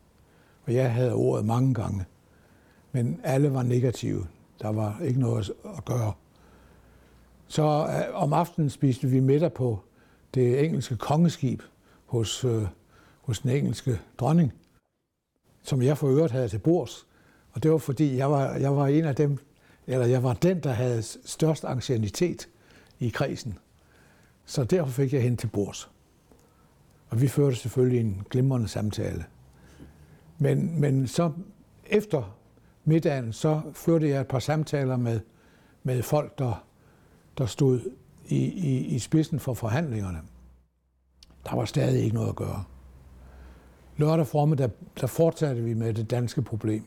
Og 0.65 0.74
jeg 0.74 0.93
havde 0.93 1.13
ordet 1.13 1.46
mange 1.46 1.74
gange. 1.74 2.06
Men 2.91 3.19
alle 3.24 3.54
var 3.54 3.63
negative. 3.63 4.28
Der 4.62 4.69
var 4.69 5.00
ikke 5.04 5.19
noget 5.19 5.52
at 5.78 5.86
gøre. 5.86 6.13
Så 7.48 7.63
øh, 7.63 8.24
om 8.24 8.34
aftenen 8.34 8.69
spiste 8.69 9.08
vi 9.08 9.19
middag 9.19 9.54
på 9.54 9.80
det 10.34 10.65
engelske 10.65 10.98
kongeskib 10.98 11.62
hos, 12.06 12.46
øh, 12.46 12.63
hos 13.22 13.39
den 13.39 13.50
engelske 13.50 14.00
dronning, 14.17 14.54
som 15.63 15.82
jeg 15.82 15.98
for 15.98 16.08
øvrigt 16.08 16.32
havde 16.32 16.48
til 16.48 16.60
bords. 16.60 17.08
Og 17.52 17.63
det 17.63 17.72
var 17.72 17.78
fordi, 17.78 18.17
jeg 18.17 18.32
var, 18.32 18.54
jeg 18.56 18.76
var 18.76 18.88
en 18.88 19.06
af 19.06 19.15
dem, 19.15 19.38
eller 19.88 20.06
jeg 20.06 20.24
var 20.24 20.34
den, 20.34 20.60
der 20.60 20.72
havde 20.72 21.02
størst 21.26 21.65
ancienitet 21.65 22.50
i 23.00 23.10
kredsen. 23.10 23.58
Så 24.45 24.63
derfor 24.63 24.91
fik 24.91 25.13
jeg 25.13 25.23
hende 25.23 25.38
til 25.38 25.47
bords. 25.47 25.91
Og 27.10 27.21
vi 27.21 27.27
førte 27.27 27.56
selvfølgelig 27.56 27.99
en 27.99 28.23
glimrende 28.29 28.67
samtale. 28.67 29.25
Men, 30.38 30.79
men 30.79 31.08
så 31.08 31.32
efter 31.86 32.38
middagen, 32.84 33.34
så 33.34 33.62
førte 33.73 34.10
jeg 34.10 34.21
et 34.21 34.27
par 34.27 34.39
samtaler 34.39 34.97
med, 34.97 35.19
med 35.84 36.03
folk, 36.03 36.39
der, 36.39 36.65
der 37.38 37.45
stod 37.45 37.79
i, 38.25 38.38
i, 38.45 38.86
i 38.86 38.99
spidsen 38.99 39.39
for 39.39 39.53
forhandlingerne. 39.53 40.21
Der 41.49 41.56
var 41.56 41.65
stadig 41.65 42.03
ikke 42.03 42.15
noget 42.15 42.29
at 42.29 42.36
gøre. 42.36 42.63
Lørdag 43.97 44.27
formiddag, 44.27 44.69
der 45.01 45.08
fortsatte 45.08 45.63
vi 45.63 45.73
med 45.73 45.93
det 45.93 46.10
danske 46.12 46.41
problem. 46.41 46.86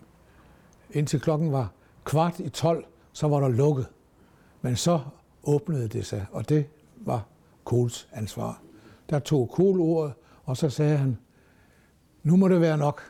Indtil 0.91 1.21
klokken 1.21 1.53
var 1.53 1.73
kvart 2.05 2.41
i 2.41 2.49
12, 2.49 2.85
så 3.13 3.29
var 3.29 3.41
der 3.41 3.49
lukket. 3.49 3.87
Men 4.63 4.77
så 4.77 5.01
åbnede 5.43 5.89
det 5.89 6.07
sig, 6.07 6.27
og 6.33 6.49
det 6.49 6.67
var 6.97 7.27
Kohls 7.67 8.09
ansvar. 8.13 8.63
Der 9.11 9.19
tog 9.19 9.51
Kohl 9.51 9.81
ordet, 9.81 10.15
og 10.45 10.57
så 10.57 10.71
sagde 10.71 10.97
han, 10.97 11.19
nu 12.23 12.37
må 12.37 12.49
det 12.49 12.61
være 12.61 12.79
nok. 12.79 13.03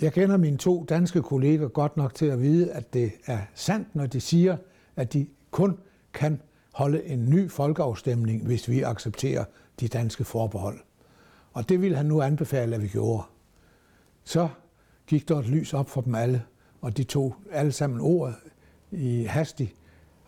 Jeg 0.00 0.12
kender 0.12 0.36
mine 0.36 0.56
to 0.56 0.84
danske 0.84 1.22
kolleger 1.22 1.68
godt 1.68 1.96
nok 1.96 2.14
til 2.14 2.26
at 2.26 2.40
vide, 2.40 2.72
at 2.72 2.94
det 2.94 3.12
er 3.26 3.38
sandt, 3.54 3.94
når 3.94 4.06
de 4.06 4.20
siger, 4.20 4.56
at 4.96 5.12
de 5.12 5.26
kun 5.50 5.78
kan 6.12 6.40
holde 6.72 7.04
en 7.04 7.30
ny 7.30 7.50
folkeafstemning, 7.50 8.46
hvis 8.46 8.68
vi 8.68 8.82
accepterer 8.82 9.44
de 9.80 9.88
danske 9.88 10.24
forbehold. 10.24 10.78
Og 11.52 11.68
det 11.68 11.82
ville 11.82 11.96
han 11.96 12.06
nu 12.06 12.22
anbefale, 12.22 12.74
at 12.74 12.82
vi 12.82 12.88
gjorde. 12.88 13.22
Så 14.24 14.48
gik 15.06 15.28
der 15.28 15.38
et 15.38 15.48
lys 15.48 15.74
op 15.74 15.88
for 15.88 16.00
dem 16.00 16.14
alle, 16.14 16.44
og 16.80 16.96
de 16.96 17.04
tog 17.04 17.34
alle 17.50 17.72
sammen 17.72 18.00
ordet 18.00 18.34
i 18.90 19.24
hastig 19.24 19.74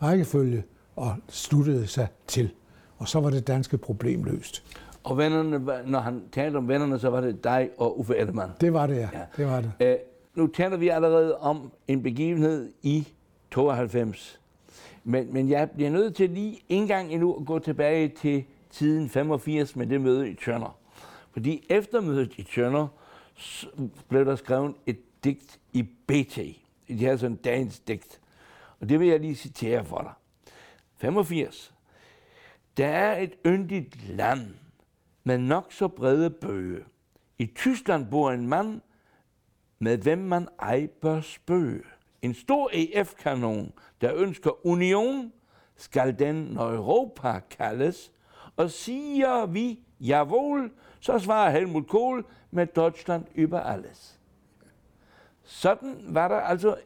rækkefølge 0.01 0.63
og 0.95 1.15
sluttede 1.29 1.87
sig 1.87 2.07
til. 2.27 2.51
Og 2.97 3.07
så 3.07 3.19
var 3.19 3.29
det 3.29 3.47
danske 3.47 3.77
problem 3.77 4.23
løst. 4.23 4.63
Og 5.03 5.17
vennerne, 5.17 5.81
når 5.85 5.99
han 5.99 6.23
talte 6.31 6.57
om 6.57 6.67
vennerne, 6.67 6.99
så 6.99 7.09
var 7.09 7.21
det 7.21 7.43
dig 7.43 7.69
og 7.77 7.99
Uffe 7.99 8.15
Ellemann. 8.15 8.51
Det 8.61 8.73
var 8.73 8.87
det, 8.87 8.95
ja. 8.95 9.09
ja. 9.13 9.21
Det 9.37 9.45
var 9.45 9.61
det. 9.61 9.71
Æ, 9.79 9.95
nu 10.35 10.47
taler 10.47 10.77
vi 10.77 10.89
allerede 10.89 11.37
om 11.37 11.71
en 11.87 12.03
begivenhed 12.03 12.71
i 12.83 13.07
92. 13.51 14.39
Men, 15.03 15.33
men 15.33 15.49
jeg 15.49 15.71
bliver 15.71 15.89
nødt 15.89 16.15
til 16.15 16.29
lige 16.29 16.59
en 16.69 16.87
gang 16.87 17.11
endnu 17.11 17.33
at 17.33 17.45
gå 17.45 17.59
tilbage 17.59 18.07
til 18.07 18.43
tiden 18.71 19.09
85 19.09 19.75
med 19.75 19.87
det 19.87 20.01
møde 20.01 20.29
i 20.29 20.33
Tjørner. 20.33 20.77
Fordi 21.31 21.65
efter 21.69 22.01
mødet 22.01 22.33
i 22.37 22.43
Tjørner 22.43 22.87
blev 24.09 24.25
der 24.25 24.35
skrevet 24.35 24.73
et 24.85 24.99
digt 25.23 25.59
i 25.73 25.83
BT. 25.83 26.35
Det 26.87 26.99
her 26.99 27.17
sådan 27.17 27.35
dagens 27.35 27.79
digt. 27.79 28.19
Og 28.79 28.89
det 28.89 28.99
vil 28.99 29.07
jeg 29.07 29.19
lige 29.19 29.35
citere 29.35 29.85
for 29.85 29.97
dig. 29.97 30.11
85. 30.97 31.74
Der 32.77 32.87
er 32.87 33.19
et 33.19 33.33
yndigt 33.45 34.09
land 34.09 34.55
med 35.23 35.37
nok 35.37 35.71
så 35.73 35.87
brede 35.87 36.29
bøge. 36.29 36.83
I 37.39 37.45
Tyskland 37.45 38.09
bor 38.11 38.31
en 38.31 38.47
mand, 38.47 38.81
med 39.79 39.97
hvem 39.97 40.17
man 40.17 40.47
ej 40.59 40.87
bør 41.01 41.21
spøge. 41.21 41.83
En 42.21 42.33
stor 42.33 42.69
EF-kanon, 42.73 43.73
der 44.01 44.15
ønsker 44.15 44.65
union, 44.65 45.31
skal 45.75 46.19
den, 46.19 46.35
når 46.35 46.73
Europa 46.73 47.39
kaldes, 47.49 48.11
og 48.57 48.71
siger 48.71 49.45
vi, 49.45 49.79
jawohl, 49.99 50.71
så 50.99 51.19
svarer 51.19 51.51
Helmut 51.51 51.87
Kohl 51.87 52.25
med 52.51 52.67
Deutschland 52.67 53.25
über 53.35 53.59
alles. 53.59 54.19
Sådan 55.43 55.95
var 56.07 56.27
der 56.27 56.39
altså 56.39 56.77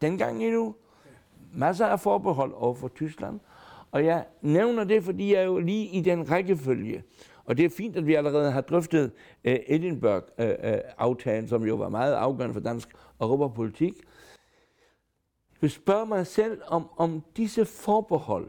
dengang 0.00 0.44
endnu 0.44 0.74
masser 1.52 1.86
af 1.86 2.00
forbehold 2.00 2.52
over 2.52 2.74
for 2.74 2.88
Tyskland. 2.88 3.40
Og 3.90 4.04
jeg 4.04 4.24
nævner 4.42 4.84
det, 4.84 5.04
fordi 5.04 5.32
jeg 5.32 5.40
er 5.40 5.46
jo 5.46 5.58
lige 5.58 5.86
i 5.86 6.00
den 6.00 6.30
rækkefølge. 6.30 7.02
Og 7.44 7.56
det 7.56 7.64
er 7.64 7.70
fint, 7.70 7.96
at 7.96 8.06
vi 8.06 8.14
allerede 8.14 8.50
har 8.50 8.60
drøftet 8.60 9.04
uh, 9.44 9.52
Edinburgh-aftalen, 9.66 11.44
uh, 11.44 11.48
som 11.48 11.64
jo 11.64 11.74
var 11.76 11.88
meget 11.88 12.14
afgørende 12.14 12.54
for 12.54 12.60
dansk 12.60 12.88
europapolitik. 13.20 13.94
Jeg 15.62 15.70
spørger 15.70 16.04
mig 16.04 16.26
selv 16.26 16.60
om, 16.66 16.88
om 16.96 17.22
disse 17.36 17.64
forbehold, 17.64 18.48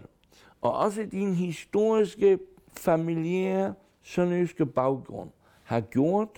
og 0.62 0.73
også 0.73 1.08
din 1.12 1.34
historiske, 1.34 2.39
familiære, 2.71 3.73
sønderjyske 4.02 4.65
baggrund, 4.65 5.30
har 5.63 5.82
gjort, 5.82 6.30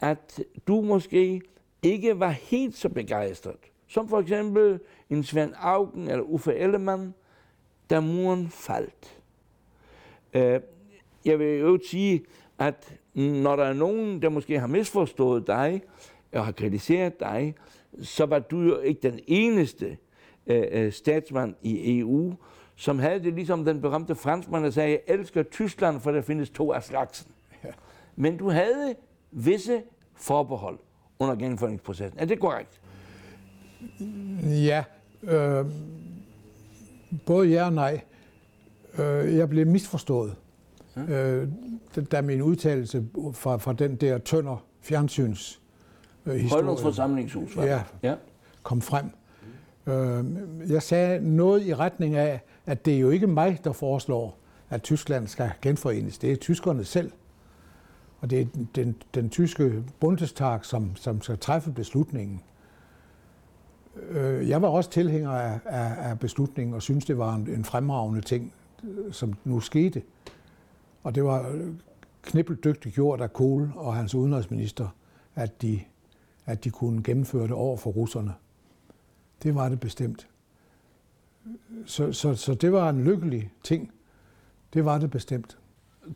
at 0.00 0.40
du 0.66 0.80
måske 0.80 1.40
ikke 1.82 2.20
var 2.20 2.30
helt 2.30 2.76
så 2.76 2.88
begejstret, 2.88 3.70
som 3.88 4.08
for 4.08 4.18
eksempel 4.18 4.80
en 5.10 5.24
Svend 5.24 5.52
Augen 5.56 6.08
eller 6.10 6.22
Uffe 6.22 6.54
Ellemann, 6.54 7.14
da 7.90 8.00
muren 8.00 8.48
faldt. 8.48 9.20
Uh, 10.34 10.62
jeg 11.24 11.38
vil 11.38 11.58
jo 11.58 11.78
sige, 11.90 12.24
at 12.58 12.94
når 13.14 13.56
der 13.56 13.64
er 13.64 13.72
nogen, 13.72 14.22
der 14.22 14.28
måske 14.28 14.60
har 14.60 14.66
misforstået 14.66 15.46
dig, 15.46 15.82
og 16.32 16.44
har 16.44 16.52
kritiseret 16.52 17.20
dig, 17.20 17.54
så 18.02 18.26
var 18.26 18.38
du 18.38 18.60
jo 18.60 18.78
ikke 18.78 19.00
den 19.10 19.20
eneste 19.26 19.96
uh, 20.46 20.92
statsmand 20.92 21.54
i 21.62 21.98
EU, 21.98 22.34
som 22.76 22.98
havde 22.98 23.22
det 23.22 23.34
ligesom 23.34 23.64
den 23.64 23.80
berømte 23.80 24.14
franskmand, 24.14 24.64
der 24.64 24.70
sagde, 24.70 24.90
jeg 24.90 25.00
elsker 25.06 25.42
Tyskland, 25.42 26.00
for 26.00 26.10
der 26.10 26.22
findes 26.22 26.50
to 26.50 26.72
af 26.72 26.82
slagsen. 26.82 27.32
Ja. 27.64 27.70
Men 28.16 28.36
du 28.36 28.50
havde 28.50 28.94
visse 29.30 29.82
forbehold 30.14 30.78
under 31.18 31.34
gennemføringsprocessen. 31.34 32.18
Er 32.18 32.24
det 32.24 32.40
korrekt? 32.40 32.80
Ja, 34.42 34.84
øh, 35.22 35.66
både 37.26 37.48
ja 37.48 37.64
og 37.64 37.72
nej. 37.72 38.00
Øh, 38.98 39.36
jeg 39.36 39.48
blev 39.48 39.66
misforstået, 39.66 40.34
øh, 41.08 41.48
da 42.12 42.20
min 42.20 42.42
udtalelse 42.42 43.06
fra, 43.32 43.56
fra 43.56 43.72
den 43.72 43.96
der 43.96 44.18
tønder 44.18 44.64
fjernsyns 44.80 45.60
øh, 46.26 46.34
historie, 46.34 46.78
forsamlingshus, 46.78 47.56
var 47.56 47.64
ja, 47.64 47.82
ja, 48.02 48.14
kom 48.62 48.80
frem. 48.80 49.04
Øh, 49.86 50.24
jeg 50.72 50.82
sagde 50.82 51.36
noget 51.36 51.66
i 51.66 51.74
retning 51.74 52.16
af, 52.16 52.40
at 52.66 52.84
det 52.84 52.94
er 52.94 52.98
jo 52.98 53.10
ikke 53.10 53.26
mig, 53.26 53.60
der 53.64 53.72
foreslår, 53.72 54.38
at 54.70 54.82
Tyskland 54.82 55.26
skal 55.28 55.50
genforenes. 55.62 56.18
Det 56.18 56.32
er 56.32 56.36
tyskerne 56.36 56.84
selv. 56.84 57.12
Og 58.20 58.30
det 58.30 58.40
er 58.40 58.46
den, 58.74 58.96
den 59.14 59.30
tyske 59.30 59.82
Bundestag, 60.00 60.64
som, 60.64 60.96
som 60.96 61.22
skal 61.22 61.38
træffe 61.38 61.72
beslutningen. 61.72 62.40
Øh, 64.08 64.48
jeg 64.48 64.62
var 64.62 64.68
også 64.68 64.90
tilhænger 64.90 65.30
af, 65.30 65.60
af, 65.64 66.10
af 66.10 66.18
beslutningen 66.18 66.74
og 66.74 66.82
synes 66.82 67.04
det 67.04 67.18
var 67.18 67.34
en, 67.34 67.48
en 67.48 67.64
fremragende 67.64 68.20
ting, 68.20 68.52
øh, 68.84 69.12
som 69.12 69.34
nu 69.44 69.60
skete. 69.60 70.02
Og 71.02 71.14
det 71.14 71.24
var 71.24 71.50
øh, 71.50 71.74
knippeldygtigt 72.22 72.94
gjort 72.94 73.20
af 73.20 73.32
Kohl 73.32 73.72
og 73.76 73.94
hans 73.94 74.14
udenrigsminister, 74.14 74.88
at 75.34 75.62
de, 75.62 75.80
at 76.46 76.64
de 76.64 76.70
kunne 76.70 77.02
gennemføre 77.02 77.42
det 77.42 77.52
over 77.52 77.76
for 77.76 77.90
russerne. 77.90 78.34
Det 79.42 79.54
var 79.54 79.68
det 79.68 79.80
bestemt. 79.80 80.28
Så, 81.86 82.12
så, 82.12 82.34
så 82.34 82.54
det 82.54 82.72
var 82.72 82.90
en 82.90 83.04
lykkelig 83.04 83.52
ting. 83.62 83.92
Det 84.74 84.84
var 84.84 84.98
det 84.98 85.10
bestemt. 85.10 85.58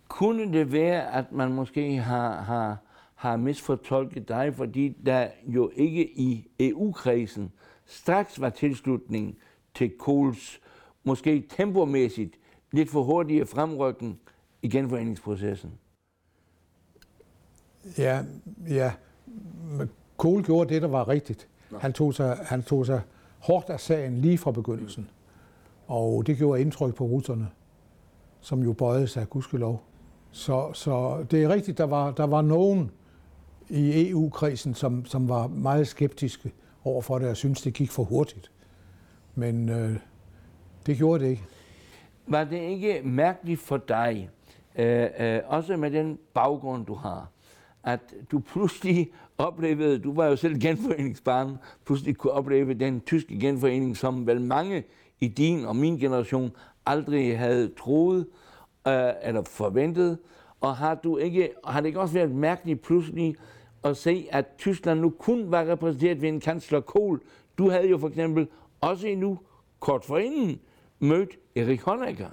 Kunne 0.08 0.52
det 0.52 0.72
være, 0.72 1.14
at 1.14 1.32
man 1.32 1.52
måske 1.52 1.96
har, 1.96 2.42
har, 2.42 2.76
har 3.14 3.36
misfortolket 3.36 4.28
dig, 4.28 4.54
fordi 4.54 4.88
der 5.06 5.28
jo 5.46 5.70
ikke 5.74 6.10
i 6.18 6.48
EU-kredsen 6.60 7.52
straks 7.92 8.40
var 8.40 8.50
tilslutning 8.50 9.38
til 9.74 9.90
Kohls 9.98 10.60
måske 11.04 11.46
tempomæssigt 11.56 12.38
lidt 12.72 12.90
for 12.90 13.02
hurtige 13.02 13.46
fremrykken 13.46 14.18
i 14.62 14.68
genforeningsprocessen? 14.68 15.72
Ja, 17.98 18.24
ja. 18.68 18.92
Kohl 20.16 20.44
gjorde 20.44 20.74
det, 20.74 20.82
der 20.82 20.88
var 20.88 21.08
rigtigt. 21.08 21.48
Han 21.80 21.92
tog, 21.92 22.14
sig, 22.14 22.38
han 22.42 22.62
tog 22.62 22.86
sig 22.86 23.00
hårdt 23.38 23.70
af 23.70 23.80
sagen 23.80 24.18
lige 24.18 24.38
fra 24.38 24.50
begyndelsen. 24.50 25.10
Og 25.86 26.26
det 26.26 26.36
gjorde 26.36 26.60
indtryk 26.60 26.94
på 26.94 27.04
russerne, 27.04 27.48
som 28.40 28.62
jo 28.62 28.72
bøjede 28.72 29.06
sig, 29.06 29.30
gudskelov. 29.30 29.82
Så, 30.30 30.72
så 30.72 31.24
det 31.30 31.42
er 31.42 31.48
rigtigt, 31.48 31.78
der 31.78 31.84
var, 31.84 32.10
der 32.10 32.24
var 32.24 32.42
nogen 32.42 32.90
i 33.68 34.10
EU-kredsen, 34.10 34.74
som, 34.74 35.04
som 35.04 35.28
var 35.28 35.46
meget 35.46 35.88
skeptiske 35.88 36.52
over 36.84 37.02
for 37.02 37.18
det, 37.18 37.28
og 37.28 37.36
synes 37.36 37.62
det 37.62 37.74
gik 37.74 37.90
for 37.90 38.04
hurtigt. 38.04 38.50
Men 39.34 39.68
øh, 39.68 39.96
det 40.86 40.96
gjorde 40.96 41.24
det 41.24 41.30
ikke. 41.30 41.44
Var 42.26 42.44
det 42.44 42.60
ikke 42.60 43.00
mærkeligt 43.04 43.60
for 43.60 43.76
dig, 43.76 44.30
øh, 44.76 45.08
øh, 45.18 45.40
også 45.46 45.76
med 45.76 45.90
den 45.90 46.18
baggrund, 46.34 46.86
du 46.86 46.94
har, 46.94 47.28
at 47.84 48.00
du 48.30 48.38
pludselig 48.38 49.10
oplevede, 49.38 49.98
du 49.98 50.14
var 50.14 50.26
jo 50.26 50.36
selv 50.36 50.60
genforeningsbarn, 50.60 51.58
pludselig 51.84 52.16
kunne 52.16 52.32
opleve 52.32 52.74
den 52.74 53.00
tyske 53.00 53.40
genforening, 53.40 53.96
som 53.96 54.26
vel 54.26 54.40
mange 54.40 54.84
i 55.20 55.28
din 55.28 55.64
og 55.64 55.76
min 55.76 55.98
generation 55.98 56.50
aldrig 56.86 57.38
havde 57.38 57.72
troet 57.78 58.26
øh, 58.88 59.10
eller 59.22 59.42
forventet. 59.42 60.18
Og 60.60 60.76
har, 60.76 60.94
du 60.94 61.16
ikke, 61.16 61.50
har 61.64 61.80
det 61.80 61.86
ikke 61.86 62.00
også 62.00 62.14
været 62.14 62.30
mærkeligt 62.30 62.82
pludselig 62.82 63.36
at 63.84 63.96
se, 63.96 64.28
at 64.30 64.46
Tyskland 64.58 65.00
nu 65.00 65.10
kun 65.10 65.50
var 65.50 65.64
repræsenteret 65.68 66.22
ved 66.22 66.28
en 66.28 66.40
kansler 66.40 66.80
Kohl. 66.80 67.20
Du 67.58 67.70
havde 67.70 67.88
jo 67.88 67.98
for 67.98 68.08
eksempel 68.08 68.48
også 68.80 69.06
endnu 69.06 69.38
kort 69.80 70.04
forinden 70.04 70.60
mødt 70.98 71.30
Erik 71.56 71.80
Honecker. 71.80 72.30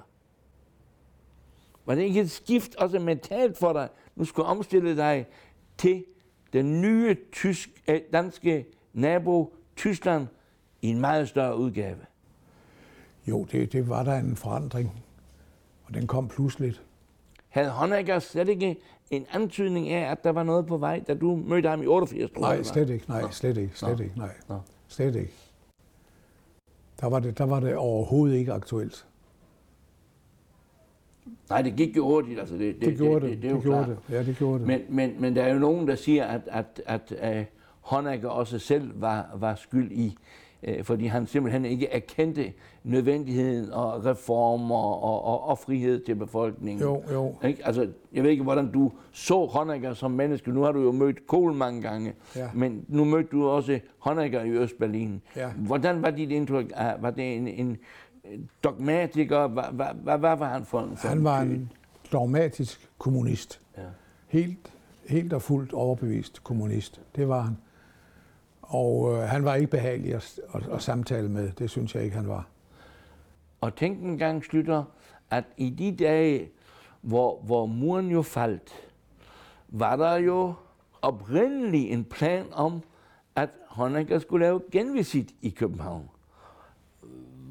Var 1.86 1.94
det 1.94 2.02
ikke 2.02 2.20
et 2.20 2.30
skift 2.30 2.76
også 2.76 2.98
mentalt 2.98 3.58
for 3.58 3.72
dig? 3.72 3.88
Nu 4.16 4.24
skulle 4.24 4.46
omstille 4.46 4.96
dig 4.96 5.26
til 5.78 6.04
den 6.52 6.80
nye 6.80 7.16
tysk, 7.32 7.82
øh, 7.88 8.00
danske 8.12 8.66
nabo, 8.92 9.54
Tyskland, 9.76 10.26
i 10.82 10.88
en 10.88 11.00
meget 11.00 11.28
større 11.28 11.56
udgave. 11.56 11.98
Jo, 13.26 13.44
det, 13.44 13.72
det 13.72 13.88
var 13.88 14.02
der 14.02 14.14
en 14.14 14.36
forandring, 14.36 15.02
og 15.84 15.94
den 15.94 16.06
kom 16.06 16.28
pludseligt. 16.28 16.82
Havde 17.48 17.70
Honecker 17.70 18.18
slet 18.18 18.48
ikke 18.48 18.76
en 19.10 19.26
antydning 19.32 19.88
af, 19.88 20.10
at 20.10 20.24
der 20.24 20.30
var 20.30 20.42
noget 20.42 20.66
på 20.66 20.76
vej, 20.76 21.02
da 21.08 21.14
du 21.14 21.36
mødte 21.46 21.68
ham 21.68 21.82
i 21.82 21.86
88, 21.86 22.30
tror 22.30 22.40
Nej, 22.40 22.62
slet 22.62 22.90
ikke, 22.90 23.04
nej, 23.08 23.30
slet 23.30 23.56
ikke, 23.56 23.72
slet 23.74 23.98
Nå. 23.98 24.04
ikke, 24.04 24.18
nej, 24.18 24.30
Nå. 24.48 24.58
slet 24.88 25.16
ikke. 25.16 25.32
Der 27.00 27.06
var, 27.06 27.20
det, 27.20 27.38
der 27.38 27.44
var 27.46 27.60
det 27.60 27.76
overhovedet 27.76 28.36
ikke 28.36 28.52
aktuelt. 28.52 29.06
Nej, 31.50 31.62
det 31.62 31.76
gik 31.76 31.96
jo 31.96 32.04
hurtigt. 32.04 32.40
Altså 32.40 32.54
det, 32.54 32.74
det, 32.74 32.88
Det 32.88 32.96
gjorde 32.96 33.26
det, 33.26 33.30
det, 33.30 33.42
det, 33.42 33.50
jo 33.50 33.54
det 33.54 33.62
gjorde 33.62 33.84
klart. 33.84 33.98
det. 34.08 34.14
Ja, 34.14 34.22
det 34.22 34.36
gjorde 34.36 34.58
det. 34.58 34.66
Men, 34.66 34.80
men, 34.88 35.14
men 35.18 35.36
der 35.36 35.42
er 35.42 35.52
jo 35.52 35.58
nogen, 35.58 35.88
der 35.88 35.94
siger, 35.94 36.24
at, 36.24 36.40
at, 36.46 36.82
at 36.86 37.38
uh, 37.38 37.44
Honecker 37.80 38.28
også 38.28 38.58
selv 38.58 39.00
var, 39.00 39.30
var 39.34 39.54
skyld 39.54 39.92
i, 39.92 40.16
fordi 40.82 41.06
han 41.06 41.26
simpelthen 41.26 41.64
ikke 41.64 41.88
erkendte 41.88 42.52
nødvendigheden 42.84 43.72
og 43.72 44.04
reformer 44.04 44.76
og, 44.76 45.24
og, 45.24 45.48
og 45.48 45.58
frihed 45.58 46.00
til 46.04 46.14
befolkningen. 46.14 46.80
Jo, 46.82 47.02
jo. 47.12 47.34
Ikke? 47.44 47.66
Altså, 47.66 47.88
jeg 48.12 48.22
ved 48.22 48.30
ikke, 48.30 48.42
hvordan 48.42 48.72
du 48.72 48.92
så 49.12 49.46
Honecker 49.46 49.94
som 49.94 50.10
menneske. 50.10 50.50
Nu 50.52 50.62
har 50.62 50.72
du 50.72 50.82
jo 50.82 50.92
mødt 50.92 51.26
Kohl 51.26 51.52
mange 51.54 51.82
gange, 51.82 52.12
Ja. 52.36 52.48
men 52.54 52.84
nu 52.88 53.04
mødte 53.04 53.28
du 53.32 53.48
også 53.48 53.80
Honecker 53.98 54.42
i 54.42 54.50
Østberlin. 54.50 55.22
Ja. 55.36 55.50
Hvordan 55.52 56.02
var 56.02 56.10
dit 56.10 56.30
indtryk? 56.30 56.72
af- 56.76 57.02
Var 57.02 57.10
det 57.10 57.36
en, 57.36 57.48
en 57.48 57.78
dogmatiker? 58.64 59.46
Hvad, 59.46 59.62
hvad, 59.72 59.86
hvad, 60.02 60.18
hvad 60.18 60.36
var 60.36 60.48
han 60.52 60.64
for 60.64 60.80
en? 60.80 60.96
For 60.96 61.08
Han 61.08 61.24
var 61.24 61.40
en 61.40 61.72
dogmatisk 62.12 62.88
kommunist. 62.98 63.60
Ja. 63.78 63.82
Helt, 64.28 64.72
helt 65.08 65.32
og 65.32 65.42
fuldt 65.42 65.72
overbevist 65.72 66.44
kommunist. 66.44 67.00
Det 67.16 67.28
var 67.28 67.40
han. 67.40 67.56
Og 68.70 69.12
øh, 69.12 69.18
han 69.18 69.44
var 69.44 69.54
ikke 69.54 69.70
behagelig 69.70 70.14
at, 70.14 70.40
at, 70.54 70.68
at 70.72 70.82
samtale 70.82 71.28
med. 71.28 71.52
Det 71.52 71.70
synes 71.70 71.94
jeg 71.94 72.04
ikke, 72.04 72.16
han 72.16 72.28
var. 72.28 72.48
Og 73.60 73.74
tænk 73.74 74.02
en 74.02 74.18
gang, 74.18 74.44
Slytter, 74.44 74.84
at 75.30 75.44
i 75.56 75.70
de 75.70 76.04
dage, 76.04 76.48
hvor, 77.00 77.40
hvor 77.42 77.66
muren 77.66 78.10
jo 78.10 78.22
faldt, 78.22 78.90
var 79.68 79.96
der 79.96 80.14
jo 80.14 80.54
oprindeligt 81.02 81.92
en 81.92 82.04
plan 82.04 82.46
om, 82.52 82.82
at 83.36 83.48
Honecker 83.68 84.18
skulle 84.18 84.46
lave 84.46 84.62
genvisit 84.72 85.30
i 85.42 85.50
København. 85.50 86.10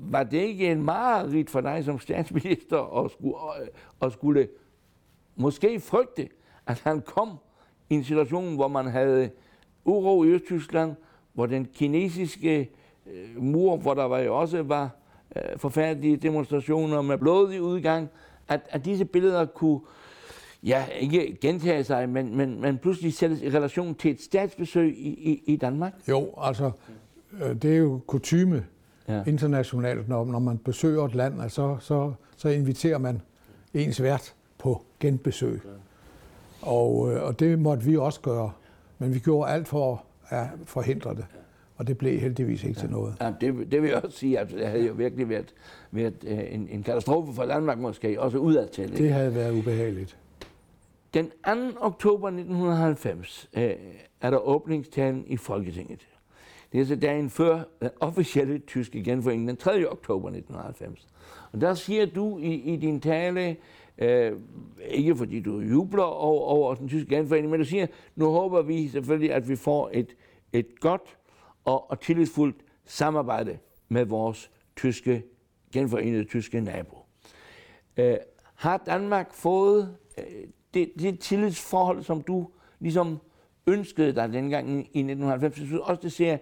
Var 0.01 0.23
det 0.23 0.37
ikke 0.37 0.71
en 0.71 0.83
mareridt 0.83 1.49
for 1.49 1.61
dig 1.61 1.85
som 1.85 1.99
statsminister 1.99 3.03
at 3.03 3.11
skulle, 3.11 3.35
øh, 3.61 3.67
at 4.01 4.13
skulle 4.13 4.47
måske 5.35 5.79
frygte, 5.79 6.29
at 6.65 6.79
han 6.79 7.01
kom 7.01 7.37
i 7.89 7.95
en 7.95 8.03
situation, 8.03 8.55
hvor 8.55 8.67
man 8.67 8.87
havde 8.87 9.29
uro 9.85 10.23
i 10.23 10.27
Østtyskland, 10.27 10.95
hvor 11.39 11.45
den 11.45 11.67
kinesiske 11.75 12.69
øh, 13.07 13.43
mur, 13.43 13.77
hvor 13.77 13.93
der 13.93 14.03
var 14.03 14.19
jo 14.19 14.39
også 14.39 14.63
var 14.63 14.89
øh, 15.35 15.41
forfærdelige 15.57 16.17
demonstrationer 16.17 17.01
med 17.01 17.17
blodig 17.17 17.61
udgang, 17.61 18.09
at, 18.47 18.61
at 18.69 18.85
disse 18.85 19.05
billeder 19.05 19.45
kunne, 19.45 19.79
ja, 20.63 20.85
ikke 20.99 21.37
gentage 21.41 21.83
sig, 21.83 22.09
men, 22.09 22.37
men, 22.37 22.61
men 22.61 22.77
pludselig 22.77 23.13
sættes 23.13 23.41
i 23.41 23.49
relation 23.49 23.95
til 23.95 24.11
et 24.11 24.21
statsbesøg 24.21 24.97
i, 24.97 25.09
i, 25.09 25.53
i 25.53 25.55
Danmark. 25.55 25.93
Jo, 26.09 26.33
altså, 26.37 26.71
øh, 27.43 27.55
det 27.55 27.73
er 27.73 27.77
jo 27.77 27.99
kutyme 28.07 28.65
Ja. 29.07 29.23
internationalt, 29.27 30.09
når, 30.09 30.25
når 30.25 30.39
man 30.39 30.57
besøger 30.57 31.05
et 31.05 31.15
land, 31.15 31.41
altså, 31.41 31.77
så, 31.79 32.13
så 32.37 32.49
inviterer 32.49 32.97
man 32.97 33.21
ens 33.73 34.01
vært 34.01 34.33
på 34.57 34.81
genbesøg. 34.99 35.61
Og, 36.61 37.11
øh, 37.13 37.23
og 37.23 37.39
det 37.39 37.59
måtte 37.59 37.83
vi 37.85 37.97
også 37.97 38.21
gøre. 38.21 38.51
Men 38.99 39.13
vi 39.13 39.19
gjorde 39.19 39.51
alt 39.51 39.67
for 39.67 40.03
at 40.29 40.47
forhindre 40.65 41.15
det. 41.15 41.25
Og 41.75 41.87
det 41.87 41.97
blev 41.97 42.19
heldigvis 42.19 42.63
ikke 42.63 42.79
til 42.79 42.89
noget. 42.89 43.15
Ja, 43.21 43.33
det, 43.41 43.71
det 43.71 43.81
vil 43.81 43.89
jeg 43.89 44.03
også 44.03 44.17
sige, 44.17 44.39
at 44.39 44.49
det 44.49 44.67
havde 44.67 44.87
jo 44.87 44.93
virkelig 44.93 45.29
været, 45.29 45.53
været 45.91 46.23
øh, 46.27 46.53
en, 46.53 46.67
en 46.71 46.83
katastrofe 46.83 47.33
for 47.33 47.45
Danmark 47.45 47.79
måske, 47.79 48.21
også 48.21 48.37
udadtil. 48.37 48.83
ikke? 48.83 49.03
Det 49.03 49.13
havde 49.13 49.35
været 49.35 49.51
ubehageligt. 49.51 50.17
Den 51.13 51.25
2. 51.25 51.51
oktober 51.79 52.27
1990 52.27 53.49
øh, 53.53 53.71
er 54.21 54.29
der 54.29 54.37
åbningstalen 54.37 55.23
i 55.27 55.37
Folketinget. 55.37 56.07
Det 56.71 56.81
er 56.81 56.85
så 56.85 56.95
dagen 56.95 57.29
før 57.29 57.61
den 57.81 57.89
officielle 57.99 58.59
tyske 58.59 59.03
genforening, 59.03 59.47
den 59.47 59.57
3. 59.57 59.91
oktober 59.91 60.27
1990. 60.27 61.07
Og 61.51 61.61
der 61.61 61.73
siger 61.73 62.05
du 62.05 62.39
i, 62.39 62.53
i 62.53 62.75
din 62.75 63.01
tale, 63.01 63.55
øh, 63.99 64.31
ikke 64.87 65.15
fordi 65.15 65.39
du 65.39 65.59
jubler 65.59 66.03
over, 66.03 66.41
over 66.41 66.75
den 66.75 66.87
tyske 66.87 67.15
genforening, 67.15 67.51
men 67.51 67.59
du 67.59 67.65
siger, 67.65 67.87
nu 68.15 68.25
håber 68.25 68.61
vi 68.61 68.87
selvfølgelig, 68.87 69.33
at 69.33 69.49
vi 69.49 69.55
får 69.55 69.89
et, 69.93 70.15
et 70.53 70.79
godt 70.79 71.17
og, 71.65 71.91
og 71.91 71.99
tillidsfuldt 71.99 72.55
samarbejde 72.85 73.57
med 73.89 74.05
vores 74.05 74.51
tyske, 74.75 75.23
genforenede 75.73 76.23
tyske 76.23 76.61
nabo. 76.61 76.97
Øh, 77.97 78.17
har 78.55 78.77
Danmark 78.77 79.33
fået 79.33 79.95
øh, 80.17 80.23
det, 80.73 80.91
det 80.99 81.19
tillidsforhold, 81.19 82.03
som 82.03 82.21
du 82.21 82.49
ligesom 82.79 83.19
ønskede 83.67 84.15
dig 84.15 84.33
dengang 84.33 84.69
i 84.69 84.99
1990? 84.99 85.71
Jeg 85.71 85.79
også, 85.79 86.01
det 86.01 86.11
ser 86.11 86.37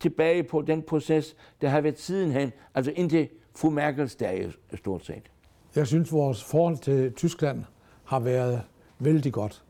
tilbage 0.00 0.42
på 0.42 0.62
den 0.62 0.82
proces, 0.82 1.36
der 1.60 1.68
har 1.68 1.80
været 1.80 1.98
sidenhen, 1.98 2.52
altså 2.74 2.92
indtil 2.96 3.28
fru 3.54 3.70
Merkels 3.70 4.16
dage 4.16 4.52
stort 4.74 5.04
set. 5.04 5.30
Jeg 5.76 5.86
synes, 5.86 6.12
vores 6.12 6.44
forhold 6.44 6.78
til 6.78 7.12
Tyskland 7.12 7.64
har 8.04 8.20
været 8.20 8.62
vældig 8.98 9.32
godt. 9.32 9.64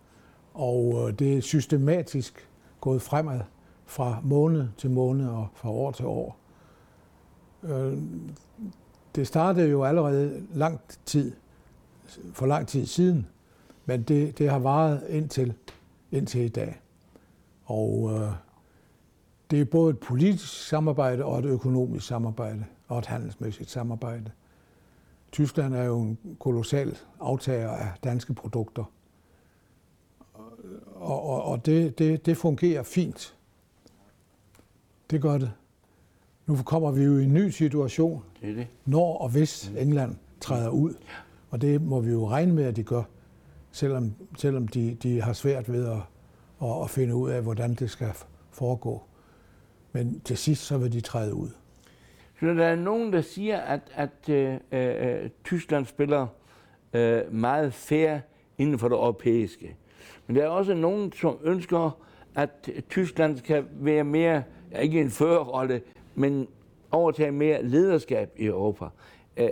Og 0.54 1.08
øh, 1.08 1.18
det 1.18 1.36
er 1.36 1.40
systematisk 1.40 2.48
gået 2.80 3.02
fremad 3.02 3.40
fra 3.86 4.20
måned 4.22 4.68
til 4.76 4.90
måned 4.90 5.28
og 5.28 5.48
fra 5.54 5.70
år 5.70 5.90
til 5.90 6.06
år. 6.06 6.36
Øh, 7.62 7.98
det 9.14 9.26
startede 9.26 9.68
jo 9.68 9.84
allerede 9.84 10.46
lang 10.54 10.80
tid, 11.06 11.32
for 12.32 12.46
lang 12.46 12.68
tid 12.68 12.86
siden, 12.86 13.26
men 13.86 14.02
det, 14.02 14.38
det 14.38 14.50
har 14.50 14.58
varet 14.58 15.06
indtil, 15.08 15.54
indtil 16.12 16.40
i 16.40 16.48
dag. 16.48 16.80
Og 17.64 18.10
øh, 18.14 18.30
det 19.50 19.60
er 19.60 19.64
både 19.64 19.90
et 19.90 19.98
politisk 19.98 20.68
samarbejde 20.68 21.24
og 21.24 21.38
et 21.38 21.44
økonomisk 21.44 22.06
samarbejde 22.06 22.64
og 22.88 22.98
et 22.98 23.06
handelsmæssigt 23.06 23.70
samarbejde. 23.70 24.30
Tyskland 25.32 25.74
er 25.74 25.84
jo 25.84 26.00
en 26.00 26.18
kolossal 26.40 26.96
aftager 27.20 27.70
af 27.70 27.88
danske 28.04 28.34
produkter. 28.34 28.84
Og, 30.94 31.22
og, 31.22 31.42
og 31.42 31.66
det, 31.66 31.98
det, 31.98 32.26
det 32.26 32.36
fungerer 32.36 32.82
fint. 32.82 33.36
Det 35.10 35.22
gør 35.22 35.38
det. 35.38 35.52
Nu 36.46 36.56
kommer 36.56 36.90
vi 36.90 37.02
jo 37.02 37.18
i 37.18 37.24
en 37.24 37.34
ny 37.34 37.50
situation, 37.50 38.22
Det 38.40 38.50
er 38.50 38.54
det. 38.54 38.66
når 38.84 39.18
og 39.18 39.28
hvis 39.28 39.72
England 39.78 40.16
træder 40.40 40.68
ud. 40.68 40.94
Og 41.50 41.60
det 41.60 41.82
må 41.82 42.00
vi 42.00 42.10
jo 42.10 42.28
regne 42.28 42.52
med, 42.52 42.64
at 42.64 42.76
de 42.76 42.82
gør, 42.82 43.02
selvom, 43.70 44.14
selvom 44.38 44.68
de, 44.68 44.94
de 45.02 45.22
har 45.22 45.32
svært 45.32 45.72
ved 45.72 45.86
at, 45.86 45.98
at, 46.62 46.82
at 46.82 46.90
finde 46.90 47.14
ud 47.14 47.30
af, 47.30 47.42
hvordan 47.42 47.74
det 47.74 47.90
skal 47.90 48.12
foregå. 48.50 49.02
Men 49.92 50.20
til 50.20 50.36
sidst 50.36 50.62
så 50.62 50.78
vil 50.78 50.92
de 50.92 51.00
træde 51.00 51.34
ud. 51.34 51.50
Så 52.40 52.46
der 52.46 52.64
er 52.64 52.76
nogen, 52.76 53.12
der 53.12 53.20
siger, 53.20 53.58
at, 53.58 53.80
at 53.94 54.28
øh, 54.28 54.54
øh, 54.72 55.22
øh, 55.22 55.30
Tyskland 55.44 55.86
spiller 55.86 56.26
øh, 56.92 57.32
meget 57.32 57.74
fair 57.74 58.18
inden 58.58 58.78
for 58.78 58.88
det 58.88 58.94
europæiske. 58.94 59.76
Men 60.26 60.36
der 60.36 60.44
er 60.44 60.48
også 60.48 60.74
nogen, 60.74 61.12
som 61.12 61.38
ønsker, 61.42 61.98
at 62.34 62.70
Tyskland 62.90 63.36
skal 63.36 63.64
være 63.70 64.04
mere, 64.04 64.42
ikke 64.82 65.00
en 65.00 65.10
førerrolle, 65.10 65.82
men 66.14 66.48
overtage 66.90 67.32
mere 67.32 67.62
lederskab 67.62 68.32
i 68.36 68.44
Europa. 68.44 68.84
Øh, 69.36 69.48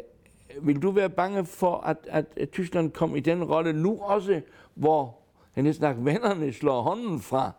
vil 0.62 0.82
du 0.82 0.90
være 0.90 1.10
bange 1.10 1.44
for, 1.44 1.76
at, 1.76 1.96
at 2.10 2.50
Tyskland 2.52 2.90
kom 2.90 3.16
i 3.16 3.20
den 3.20 3.44
rolle 3.44 3.72
nu 3.72 3.98
også, 4.00 4.40
hvor 4.74 5.18
jeg 5.56 5.64
næsten 5.64 6.04
vennerne 6.04 6.52
slår 6.52 6.82
hånden 6.82 7.20
fra 7.20 7.50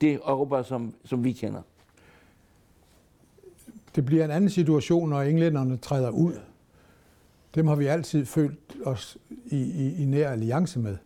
det 0.00 0.14
Europa, 0.14 0.62
som, 0.62 0.94
som 1.04 1.24
vi 1.24 1.32
kender? 1.32 1.62
Det 3.96 4.04
bliver 4.04 4.24
en 4.24 4.30
anden 4.30 4.50
situation, 4.50 5.08
når 5.08 5.22
englænderne 5.22 5.76
træder 5.76 6.10
ud. 6.10 6.40
Dem 7.54 7.66
har 7.66 7.74
vi 7.74 7.86
altid 7.86 8.26
følt 8.26 8.76
os 8.84 9.18
i, 9.46 9.56
i, 9.56 10.02
i 10.02 10.04
nær 10.04 10.30
alliance 10.30 10.78
med. 10.78 10.96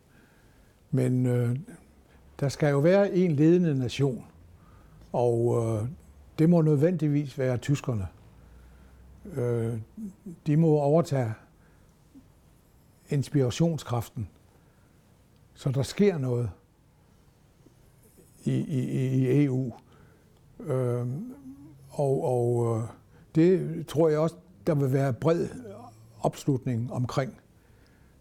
Men 0.91 1.25
øh, 1.25 1.59
der 2.39 2.49
skal 2.49 2.71
jo 2.71 2.79
være 2.79 3.13
en 3.13 3.31
ledende 3.31 3.79
nation, 3.79 4.25
og 5.13 5.63
øh, 5.63 5.87
det 6.39 6.49
må 6.49 6.61
nødvendigvis 6.61 7.37
være 7.37 7.57
tyskerne. 7.57 8.07
Øh, 9.35 9.77
de 10.47 10.57
må 10.57 10.67
overtage 10.67 11.33
inspirationskraften, 13.09 14.27
så 15.53 15.71
der 15.71 15.83
sker 15.83 16.17
noget 16.17 16.49
i, 18.45 18.53
i, 18.53 18.79
i 18.89 19.45
EU. 19.45 19.73
Øh, 20.59 21.07
og 22.01 22.23
og 22.23 22.77
øh, 22.77 22.83
det 23.35 23.87
tror 23.87 24.09
jeg 24.09 24.19
også, 24.19 24.35
der 24.67 24.75
vil 24.75 24.93
være 24.93 25.13
bred 25.13 25.47
opslutning 26.21 26.93
omkring. 26.93 27.41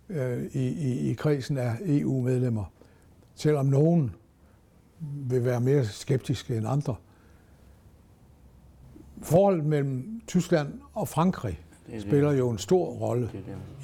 øh, 0.08 0.44
i, 0.52 0.68
i, 0.68 1.10
i 1.10 1.14
kredsen 1.14 1.58
af 1.58 1.76
EU-medlemmer, 1.86 2.64
selvom 3.34 3.66
nogen 3.66 4.14
vil 5.00 5.44
være 5.44 5.60
mere 5.60 5.84
skeptiske 5.84 6.56
end 6.56 6.66
andre. 6.68 6.94
Forholdet 9.22 9.64
mellem 9.64 10.20
Tyskland 10.26 10.80
og 10.94 11.08
Frankrig 11.08 11.60
det 11.86 11.94
det. 11.94 12.02
spiller 12.02 12.32
jo 12.32 12.50
en 12.50 12.58
stor 12.58 12.86
rolle 12.86 13.30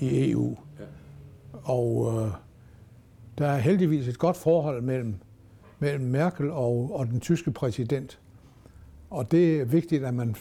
i 0.00 0.30
EU. 0.30 0.56
Ja. 0.80 0.84
Og 1.64 2.12
øh, 2.14 2.30
der 3.38 3.46
er 3.46 3.58
heldigvis 3.58 4.08
et 4.08 4.18
godt 4.18 4.36
forhold 4.36 4.82
mellem, 4.82 5.14
mellem 5.78 6.04
Merkel 6.04 6.50
og, 6.50 6.90
og 6.94 7.06
den 7.06 7.20
tyske 7.20 7.50
præsident. 7.50 8.20
Og 9.10 9.30
det 9.30 9.60
er 9.60 9.64
vigtigt, 9.64 10.04
at 10.04 10.14
man, 10.14 10.36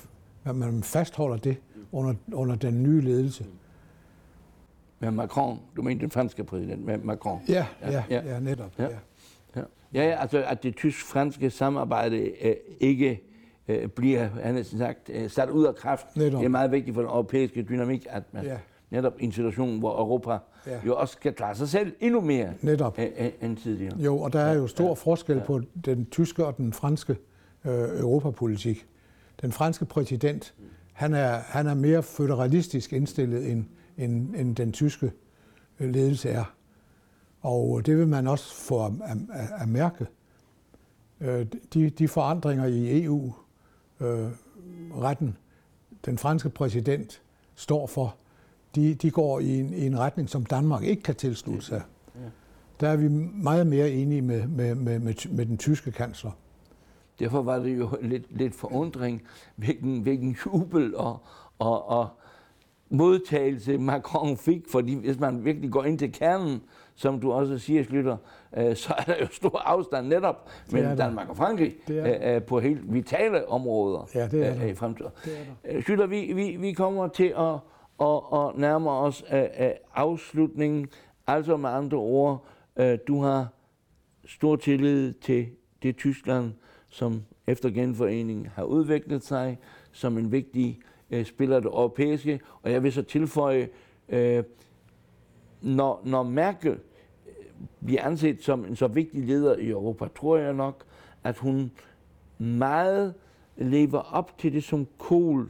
at 0.45 0.55
man 0.55 0.83
fastholder 0.83 1.37
det 1.37 1.57
under, 1.91 2.13
under 2.33 2.55
den 2.55 2.83
nye 2.83 3.01
ledelse. 3.01 3.45
Med 4.99 5.11
Macron, 5.11 5.59
du 5.75 5.81
mener 5.81 5.99
den 5.99 6.11
franske 6.11 6.43
præsident, 6.43 6.85
med 6.85 6.97
Macron? 6.97 7.39
Ja, 7.49 7.65
ja, 7.81 8.03
ja, 8.09 8.21
ja 8.25 8.39
netop. 8.39 8.71
Ja. 8.79 8.83
Ja. 8.83 8.89
Ja. 9.55 9.61
ja, 9.93 10.21
altså 10.21 10.43
at 10.47 10.63
det 10.63 10.75
tysk-franske 10.75 11.49
samarbejde 11.49 12.17
øh, 12.17 12.55
ikke 12.79 13.21
øh, 13.67 13.87
bliver, 13.87 14.29
han 14.43 14.55
har 14.55 14.63
sagt, 14.63 15.09
øh, 15.09 15.29
sat 15.29 15.49
ud 15.49 15.65
af 15.65 15.75
kraft. 15.75 16.15
Netop. 16.15 16.39
Det 16.39 16.45
er 16.45 16.49
meget 16.49 16.71
vigtigt 16.71 16.93
for 16.93 17.01
den 17.01 17.09
europæiske 17.09 17.63
dynamik, 17.63 18.07
at 18.09 18.23
man 18.31 18.45
ja. 18.45 18.57
netop 18.89 19.13
i 19.19 19.23
en 19.23 19.31
situation, 19.31 19.79
hvor 19.79 19.99
Europa 19.99 20.37
ja. 20.67 20.79
jo 20.85 20.95
også 20.95 21.11
skal 21.11 21.33
klare 21.33 21.55
sig 21.55 21.69
selv 21.69 21.95
endnu 21.99 22.21
mere 22.21 22.53
netop. 22.61 22.99
End, 22.99 23.31
end 23.41 23.57
tidligere. 23.57 23.97
Jo, 23.97 24.19
og 24.19 24.33
der 24.33 24.39
er 24.39 24.53
jo 24.53 24.67
stor 24.67 24.87
ja. 24.87 24.93
forskel 24.93 25.41
på 25.45 25.61
den 25.85 26.05
tyske 26.05 26.45
og 26.45 26.57
den 26.57 26.73
franske 26.73 27.15
øh, 27.65 27.99
europapolitik. 27.99 28.87
Den 29.41 29.51
franske 29.51 29.85
præsident, 29.85 30.53
han 30.93 31.13
er, 31.13 31.37
han 31.37 31.67
er 31.67 31.73
mere 31.73 32.03
føderalistisk 32.03 32.93
indstillet, 32.93 33.51
end, 33.51 33.65
end, 33.97 34.35
end 34.35 34.55
den 34.55 34.71
tyske 34.71 35.11
øh, 35.79 35.89
ledelse 35.89 36.29
er. 36.29 36.53
Og 37.41 37.85
det 37.85 37.97
vil 37.97 38.07
man 38.07 38.27
også 38.27 38.55
få 38.55 38.85
at, 38.85 38.91
at, 39.33 39.49
at 39.59 39.69
mærke. 39.69 40.07
Øh, 41.21 41.45
de, 41.73 41.89
de 41.89 42.07
forandringer 42.07 42.65
i 42.65 43.03
EU-retten, 43.03 45.27
øh, 45.27 45.33
den 46.05 46.17
franske 46.17 46.49
præsident 46.49 47.21
står 47.55 47.87
for, 47.87 48.15
de, 48.75 48.93
de 48.93 49.11
går 49.11 49.39
i 49.39 49.59
en, 49.59 49.73
i 49.73 49.85
en 49.85 49.99
retning, 49.99 50.29
som 50.29 50.45
Danmark 50.45 50.83
ikke 50.83 51.03
kan 51.03 51.15
tilslutte 51.15 51.65
sig. 51.65 51.81
Der 52.79 52.89
er 52.89 52.95
vi 52.95 53.07
meget 53.33 53.67
mere 53.67 53.91
enige 53.91 54.21
med, 54.21 54.47
med, 54.47 54.75
med, 54.75 54.99
med, 54.99 55.31
med 55.31 55.45
den 55.45 55.57
tyske 55.57 55.91
kansler. 55.91 56.31
Derfor 57.19 57.41
var 57.41 57.59
det 57.59 57.79
jo 57.79 57.89
lidt, 58.01 58.37
lidt 58.37 58.55
forundring, 58.55 59.21
hvilken, 59.55 60.01
hvilken 60.01 60.37
jubel 60.45 60.95
og, 60.95 61.17
og, 61.59 61.89
og 61.89 62.07
modtagelse 62.89 63.77
Macron 63.77 64.37
fik, 64.37 64.61
fordi 64.71 64.93
hvis 64.93 65.19
man 65.19 65.45
virkelig 65.45 65.71
går 65.71 65.83
ind 65.83 65.99
til 65.99 66.13
kernen, 66.13 66.61
som 66.95 67.19
du 67.19 67.31
også 67.31 67.57
siger, 67.57 67.83
Slytter, 67.83 68.17
øh, 68.57 68.75
så 68.75 68.93
er 68.97 69.03
der 69.03 69.15
jo 69.21 69.27
stor 69.31 69.59
afstand 69.59 70.07
netop 70.07 70.49
mellem 70.71 70.97
Danmark 70.97 71.29
og 71.29 71.37
Frankrig 71.37 71.75
øh, 71.89 72.35
øh, 72.35 72.43
på 72.43 72.59
helt 72.59 72.93
vitale 72.93 73.49
områder 73.49 74.09
ja, 74.15 74.27
det 74.27 74.45
er 74.47 74.63
øh, 74.63 74.69
i 74.69 74.75
fremtiden. 74.75 75.11
Slytter, 75.81 76.05
vi, 76.05 76.33
vi, 76.33 76.55
vi 76.59 76.73
kommer 76.73 77.07
til 77.07 77.33
at 77.37 77.59
og, 77.97 78.33
og 78.33 78.59
nærme 78.59 78.91
os 78.91 79.23
øh, 79.33 79.43
øh, 79.59 79.71
afslutningen. 79.93 80.87
Altså 81.27 81.57
med 81.57 81.69
andre 81.69 81.97
ord, 81.97 82.45
øh, 82.77 82.97
du 83.07 83.21
har 83.21 83.47
stor 84.25 84.55
tillid 84.55 85.13
til 85.13 85.47
det 85.83 85.97
Tyskland, 85.97 86.51
som 86.95 87.23
efter 87.47 87.69
genforeningen 87.69 88.47
har 88.55 88.63
udviklet 88.63 89.23
sig 89.23 89.57
som 89.91 90.17
en 90.17 90.31
vigtig 90.31 90.79
øh, 91.11 91.25
spiller 91.25 91.59
det 91.59 91.65
europæiske. 91.65 92.39
Og 92.61 92.71
jeg 92.71 92.83
vil 92.83 92.93
så 92.93 93.01
tilføje, 93.01 93.69
øh, 94.09 94.43
når, 95.61 96.01
når 96.05 96.23
Merkel 96.23 96.71
øh, 96.71 97.33
bliver 97.85 98.03
anset 98.03 98.43
som 98.43 98.65
en 98.65 98.75
så 98.75 98.87
vigtig 98.87 99.25
leder 99.25 99.55
i 99.55 99.69
Europa, 99.69 100.07
tror 100.15 100.37
jeg 100.37 100.53
nok, 100.53 100.83
at 101.23 101.37
hun 101.37 101.71
meget 102.37 103.13
lever 103.57 103.99
op 103.99 104.37
til 104.37 104.53
det, 104.53 104.63
som 104.63 104.87
Kohl 104.97 105.49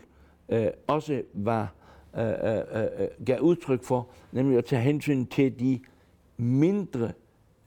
øh, 0.49 0.67
også 0.87 1.21
var 1.33 1.73
øh, 2.17 2.27
øh, 2.27 2.57
øh, 2.73 2.83
øh 2.99 3.25
gav 3.25 3.39
udtryk 3.39 3.83
for, 3.83 4.07
nemlig 4.31 4.57
at 4.57 4.65
tage 4.65 4.81
hensyn 4.81 5.25
til 5.25 5.59
de 5.59 5.79
mindre 6.37 7.11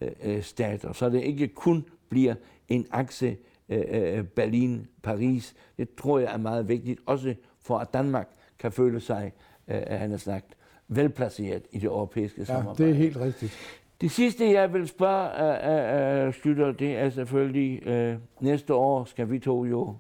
øh, 0.01 0.11
øh 0.23 0.43
stater, 0.43 0.93
så 0.93 1.11
det 1.11 1.23
ikke 1.23 1.49
kun 1.49 1.85
bliver 2.09 2.35
en 2.69 2.87
akse 2.91 3.37
Øh, 3.69 3.85
øh, 3.91 4.25
Berlin, 4.25 4.87
Paris. 5.03 5.55
Det 5.79 5.95
tror 5.95 6.19
jeg 6.19 6.33
er 6.33 6.39
meget 6.39 6.69
vigtigt, 6.69 7.01
også 7.07 7.35
for 7.61 7.79
at 7.79 7.95
Danmark 7.95 8.29
kan 8.59 8.73
føle 8.73 9.01
sig, 9.01 9.33
øh, 9.69 9.83
han 9.89 10.11
har 10.11 10.19
sagt, 10.19 10.47
velplaceret 10.89 11.63
i 11.73 11.79
det 11.79 11.85
europæiske 11.85 12.45
samarbejde. 12.45 12.83
Ja, 12.83 12.89
det 12.89 12.97
er 12.97 13.03
helt 13.03 13.17
rigtigt. 13.17 13.59
Det 14.01 14.11
sidste, 14.11 14.53
jeg 14.53 14.73
vil 14.73 14.89
spørge 14.89 16.25
uh, 16.25 16.29
uh, 16.29 16.35
Slytter, 16.35 16.73
det 16.73 16.97
er 16.97 17.11
selvfølgelig, 17.11 17.83
uh, 17.87 18.21
næste 18.43 18.75
år 18.75 19.05
skal 19.05 19.31
vi 19.31 19.39
to 19.39 19.65
jo 19.65 19.97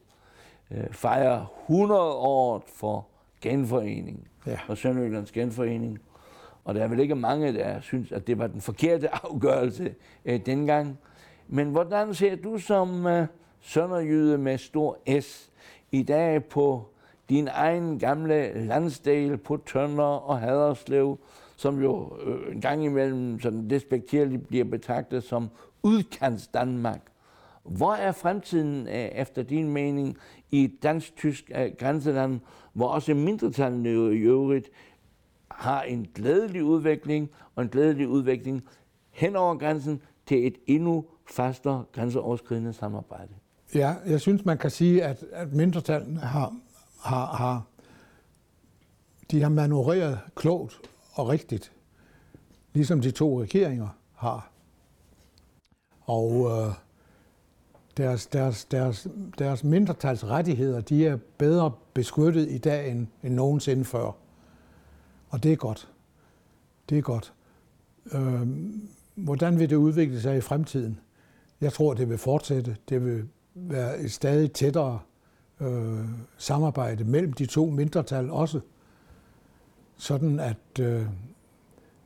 uh, 0.71 0.77
fejre 0.91 1.47
100 1.69 2.01
år 2.13 2.65
for 2.75 3.07
genforeningen, 3.41 4.25
ja. 4.47 4.59
for 4.67 4.75
Sønderjyllands 4.75 5.33
genforening. 5.33 5.99
Og 6.65 6.75
der 6.75 6.83
er 6.85 6.89
vel 6.89 7.01
ikke 7.01 7.15
mange, 7.15 7.53
der 7.53 7.81
synes, 7.81 8.13
at 8.13 8.27
det 8.27 8.39
var 8.39 8.47
den 8.47 8.61
forkerte 8.61 9.15
afgørelse 9.25 9.95
uh, 10.25 10.37
dengang. 10.47 10.99
Men 11.49 11.69
hvordan 11.71 12.15
ser 12.15 12.37
du 12.37 12.59
som 12.59 13.07
uh, 13.07 13.25
sønderjyde 13.61 14.39
med 14.39 14.59
stor 14.59 15.21
S, 15.21 15.51
i 15.93 16.03
dag 16.03 16.45
på 16.45 16.89
din 17.29 17.49
egen 17.53 17.99
gamle 17.99 18.67
landsdel 18.67 19.37
på 19.37 19.57
Tønder 19.57 20.05
og 20.05 20.39
Haderslev, 20.39 21.19
som 21.57 21.83
jo 21.83 22.17
øh, 22.27 22.55
en 22.55 22.61
gang 22.61 22.85
imellem 22.85 23.41
sådan 23.41 23.71
despekterligt 23.71 24.49
bliver 24.49 24.65
betragtet 24.65 25.25
som 25.25 25.51
udkants 25.83 26.47
Danmark. 26.47 27.01
Hvor 27.63 27.93
er 27.93 28.13
fremtiden 28.13 28.87
øh, 28.89 28.95
efter 28.95 29.43
din 29.43 29.73
mening 29.73 30.17
i 30.51 30.67
dansk-tysk 30.83 31.51
øh, 31.55 31.71
grænseland, 31.79 32.41
hvor 32.73 32.89
også 32.89 33.15
mindretallene 33.15 33.89
i 34.15 34.19
øvrigt 34.19 34.71
har 35.51 35.83
en 35.83 36.07
glædelig 36.15 36.65
udvikling 36.65 37.31
og 37.55 37.63
en 37.63 37.69
glædelig 37.69 38.09
udvikling 38.09 38.65
hen 39.11 39.37
over 39.37 39.57
grænsen 39.57 40.03
til 40.27 40.47
et 40.47 40.59
endnu 40.67 41.05
fastere 41.27 41.85
grænseoverskridende 41.93 42.73
samarbejde? 42.73 43.33
Ja, 43.75 43.95
jeg 44.07 44.21
synes, 44.21 44.45
man 44.45 44.59
kan 44.59 44.71
sige, 44.71 45.05
at, 45.05 45.25
at 45.33 45.53
mindretallene 45.53 46.21
har, 46.21 46.57
har, 47.03 47.27
har, 47.27 47.67
de 49.31 49.43
har 49.43 49.49
manøvreret 49.49 50.21
klogt 50.35 50.81
og 51.13 51.29
rigtigt, 51.29 51.73
ligesom 52.75 53.01
de 53.01 53.11
to 53.11 53.43
regeringer 53.43 53.89
har. 54.15 54.51
Og 56.01 56.51
øh, 56.51 56.75
deres, 57.97 58.27
deres, 58.27 58.65
deres, 58.65 59.09
deres 59.39 59.65
mindretalsrettigheder, 59.65 60.81
de 60.81 61.07
er 61.07 61.19
bedre 61.39 61.73
beskyttet 61.95 62.51
i 62.51 62.59
dag 62.59 62.91
end, 62.91 63.07
end 63.23 63.35
nogensinde 63.35 63.85
før. 63.85 64.13
Og 65.31 65.43
det 65.43 65.53
er 65.53 65.57
godt. 65.57 65.89
Det 66.89 66.99
er 66.99 67.03
godt. 67.03 67.33
Øh, 68.13 68.49
hvordan 69.15 69.59
vil 69.59 69.71
det 69.71 69.77
udvikle 69.77 70.21
sig 70.21 70.37
i 70.37 70.41
fremtiden? 70.41 71.01
Jeg 71.61 71.73
tror, 71.73 71.95
det 71.95 72.09
vil 72.09 72.19
fortsætte. 72.19 72.77
Det 72.89 73.05
vil 73.05 73.29
være 73.61 73.99
et 73.99 74.13
stadig 74.13 74.53
tættere 74.53 75.01
øh, 75.61 76.09
samarbejde 76.37 77.05
mellem 77.05 77.33
de 77.33 77.47
to 77.47 77.67
mindretal 77.67 78.31
også, 78.31 78.61
sådan 79.97 80.41
at, 80.41 80.81
øh, 80.81 81.07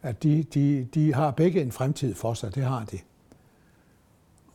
at 0.03 0.23
de, 0.23 0.43
de, 0.43 0.89
de 0.95 1.15
har 1.15 1.31
begge 1.31 1.63
en 1.63 1.73
fremtid 1.73 2.15
for 2.15 2.35
sig, 2.35 2.55
det 2.55 2.63
har 2.63 2.85
de. 2.85 2.99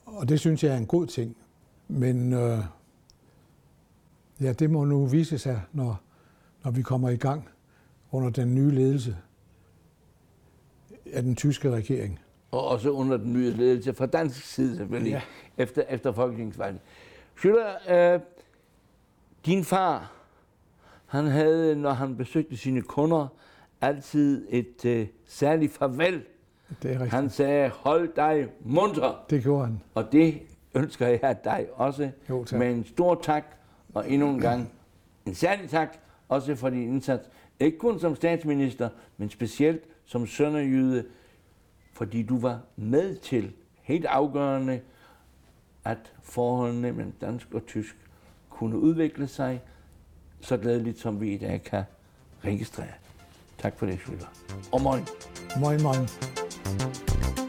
Og 0.06 0.30
det 0.30 0.40
synes 0.40 0.64
jeg 0.64 0.74
er 0.74 0.78
en 0.78 0.86
god 0.86 1.08
ting. 1.08 1.36
Men 1.88 2.34
øh, 2.34 2.60
ja, 4.42 4.54
det 4.54 4.70
må 4.70 4.86
nu 4.86 5.06
vise 5.06 5.38
sig, 5.40 5.62
når, 5.74 6.02
når 6.64 6.72
vi 6.72 6.82
kommer 6.82 7.10
i 7.10 7.18
gang 7.18 7.50
under 8.12 8.30
den 8.30 8.56
nye 8.56 8.72
ledelse 8.72 9.18
af 11.06 11.24
den 11.24 11.36
tyske 11.36 11.72
regering 11.72 12.20
og 12.52 12.68
også 12.68 12.90
under 12.90 13.18
den 13.18 13.34
nye 13.34 13.52
ledelse 13.52 13.94
fra 13.94 14.06
dansk 14.06 14.45
side 14.45 14.78
selvfølgelig, 14.78 15.12
ja. 15.12 15.22
efter, 15.58 15.82
efter 15.89 16.12
folketingsvalget. 16.12 16.82
Schüller, 17.38 17.93
øh, 17.93 18.20
din 19.45 19.64
far, 19.64 20.12
han 21.06 21.26
havde, 21.26 21.76
når 21.76 21.91
han 21.91 22.18
besøgte 22.18 22.58
sine 22.58 22.82
kunder, 22.82 23.28
altid 23.82 24.48
et 24.50 24.86
øh, 24.86 25.08
særligt 25.26 25.74
farvel. 25.74 26.24
Det 26.84 26.91
er 26.91 26.93
rigtigt. 26.93 27.12
Han 27.12 27.30
sagde, 27.30 27.70
hold 27.70 28.16
dig 28.16 28.48
munter. 28.60 29.26
Det 29.30 29.43
gjorde 29.43 29.66
han. 29.66 29.82
Og 29.93 30.12
det 30.12 30.41
ønsker 30.74 31.08
jeg 31.08 31.38
dig 31.43 31.68
også. 31.74 32.12
Jo, 32.30 32.43
tak. 32.43 32.60
Med 32.60 32.72
en 32.72 32.86
stor 32.86 33.20
tak, 33.24 33.43
og 33.93 34.12
endnu 34.12 34.30
en 34.30 34.39
gang 34.39 34.72
en 35.26 35.36
særlig 35.36 35.70
tak, 35.70 35.98
også 36.30 36.56
for 36.56 36.70
din 36.70 36.84
indsats. 36.84 37.30
Ikke 37.60 37.78
kun 37.78 38.00
som 38.00 38.16
statsminister, 38.16 38.89
men 39.18 39.30
specielt 39.30 39.84
som 40.06 40.28
sønderjyde, 40.28 41.06
fordi 41.98 42.24
du 42.24 42.39
var 42.39 42.60
med 42.76 43.16
til 43.16 43.54
helt 43.82 44.06
afgørende, 44.06 44.82
at 45.86 46.14
forholdene 46.24 46.91
mellem 46.91 47.14
dansk 47.22 47.54
og 47.54 47.66
tysk 47.66 47.95
kunne 48.50 48.78
udvikle 48.78 49.28
sig 49.28 49.62
så 50.41 50.58
glædeligt, 50.58 51.00
som 51.00 51.22
vi 51.22 51.34
i 51.34 51.38
dag 51.38 51.64
kan 51.64 51.84
registrere. 52.43 52.93
Tak 53.58 53.80
for 53.80 53.86
det, 53.86 53.95
Schüller. 53.95 54.28
Og 54.72 54.82
moin. 54.82 55.04
Moin, 55.60 55.82
moin. 55.84 57.47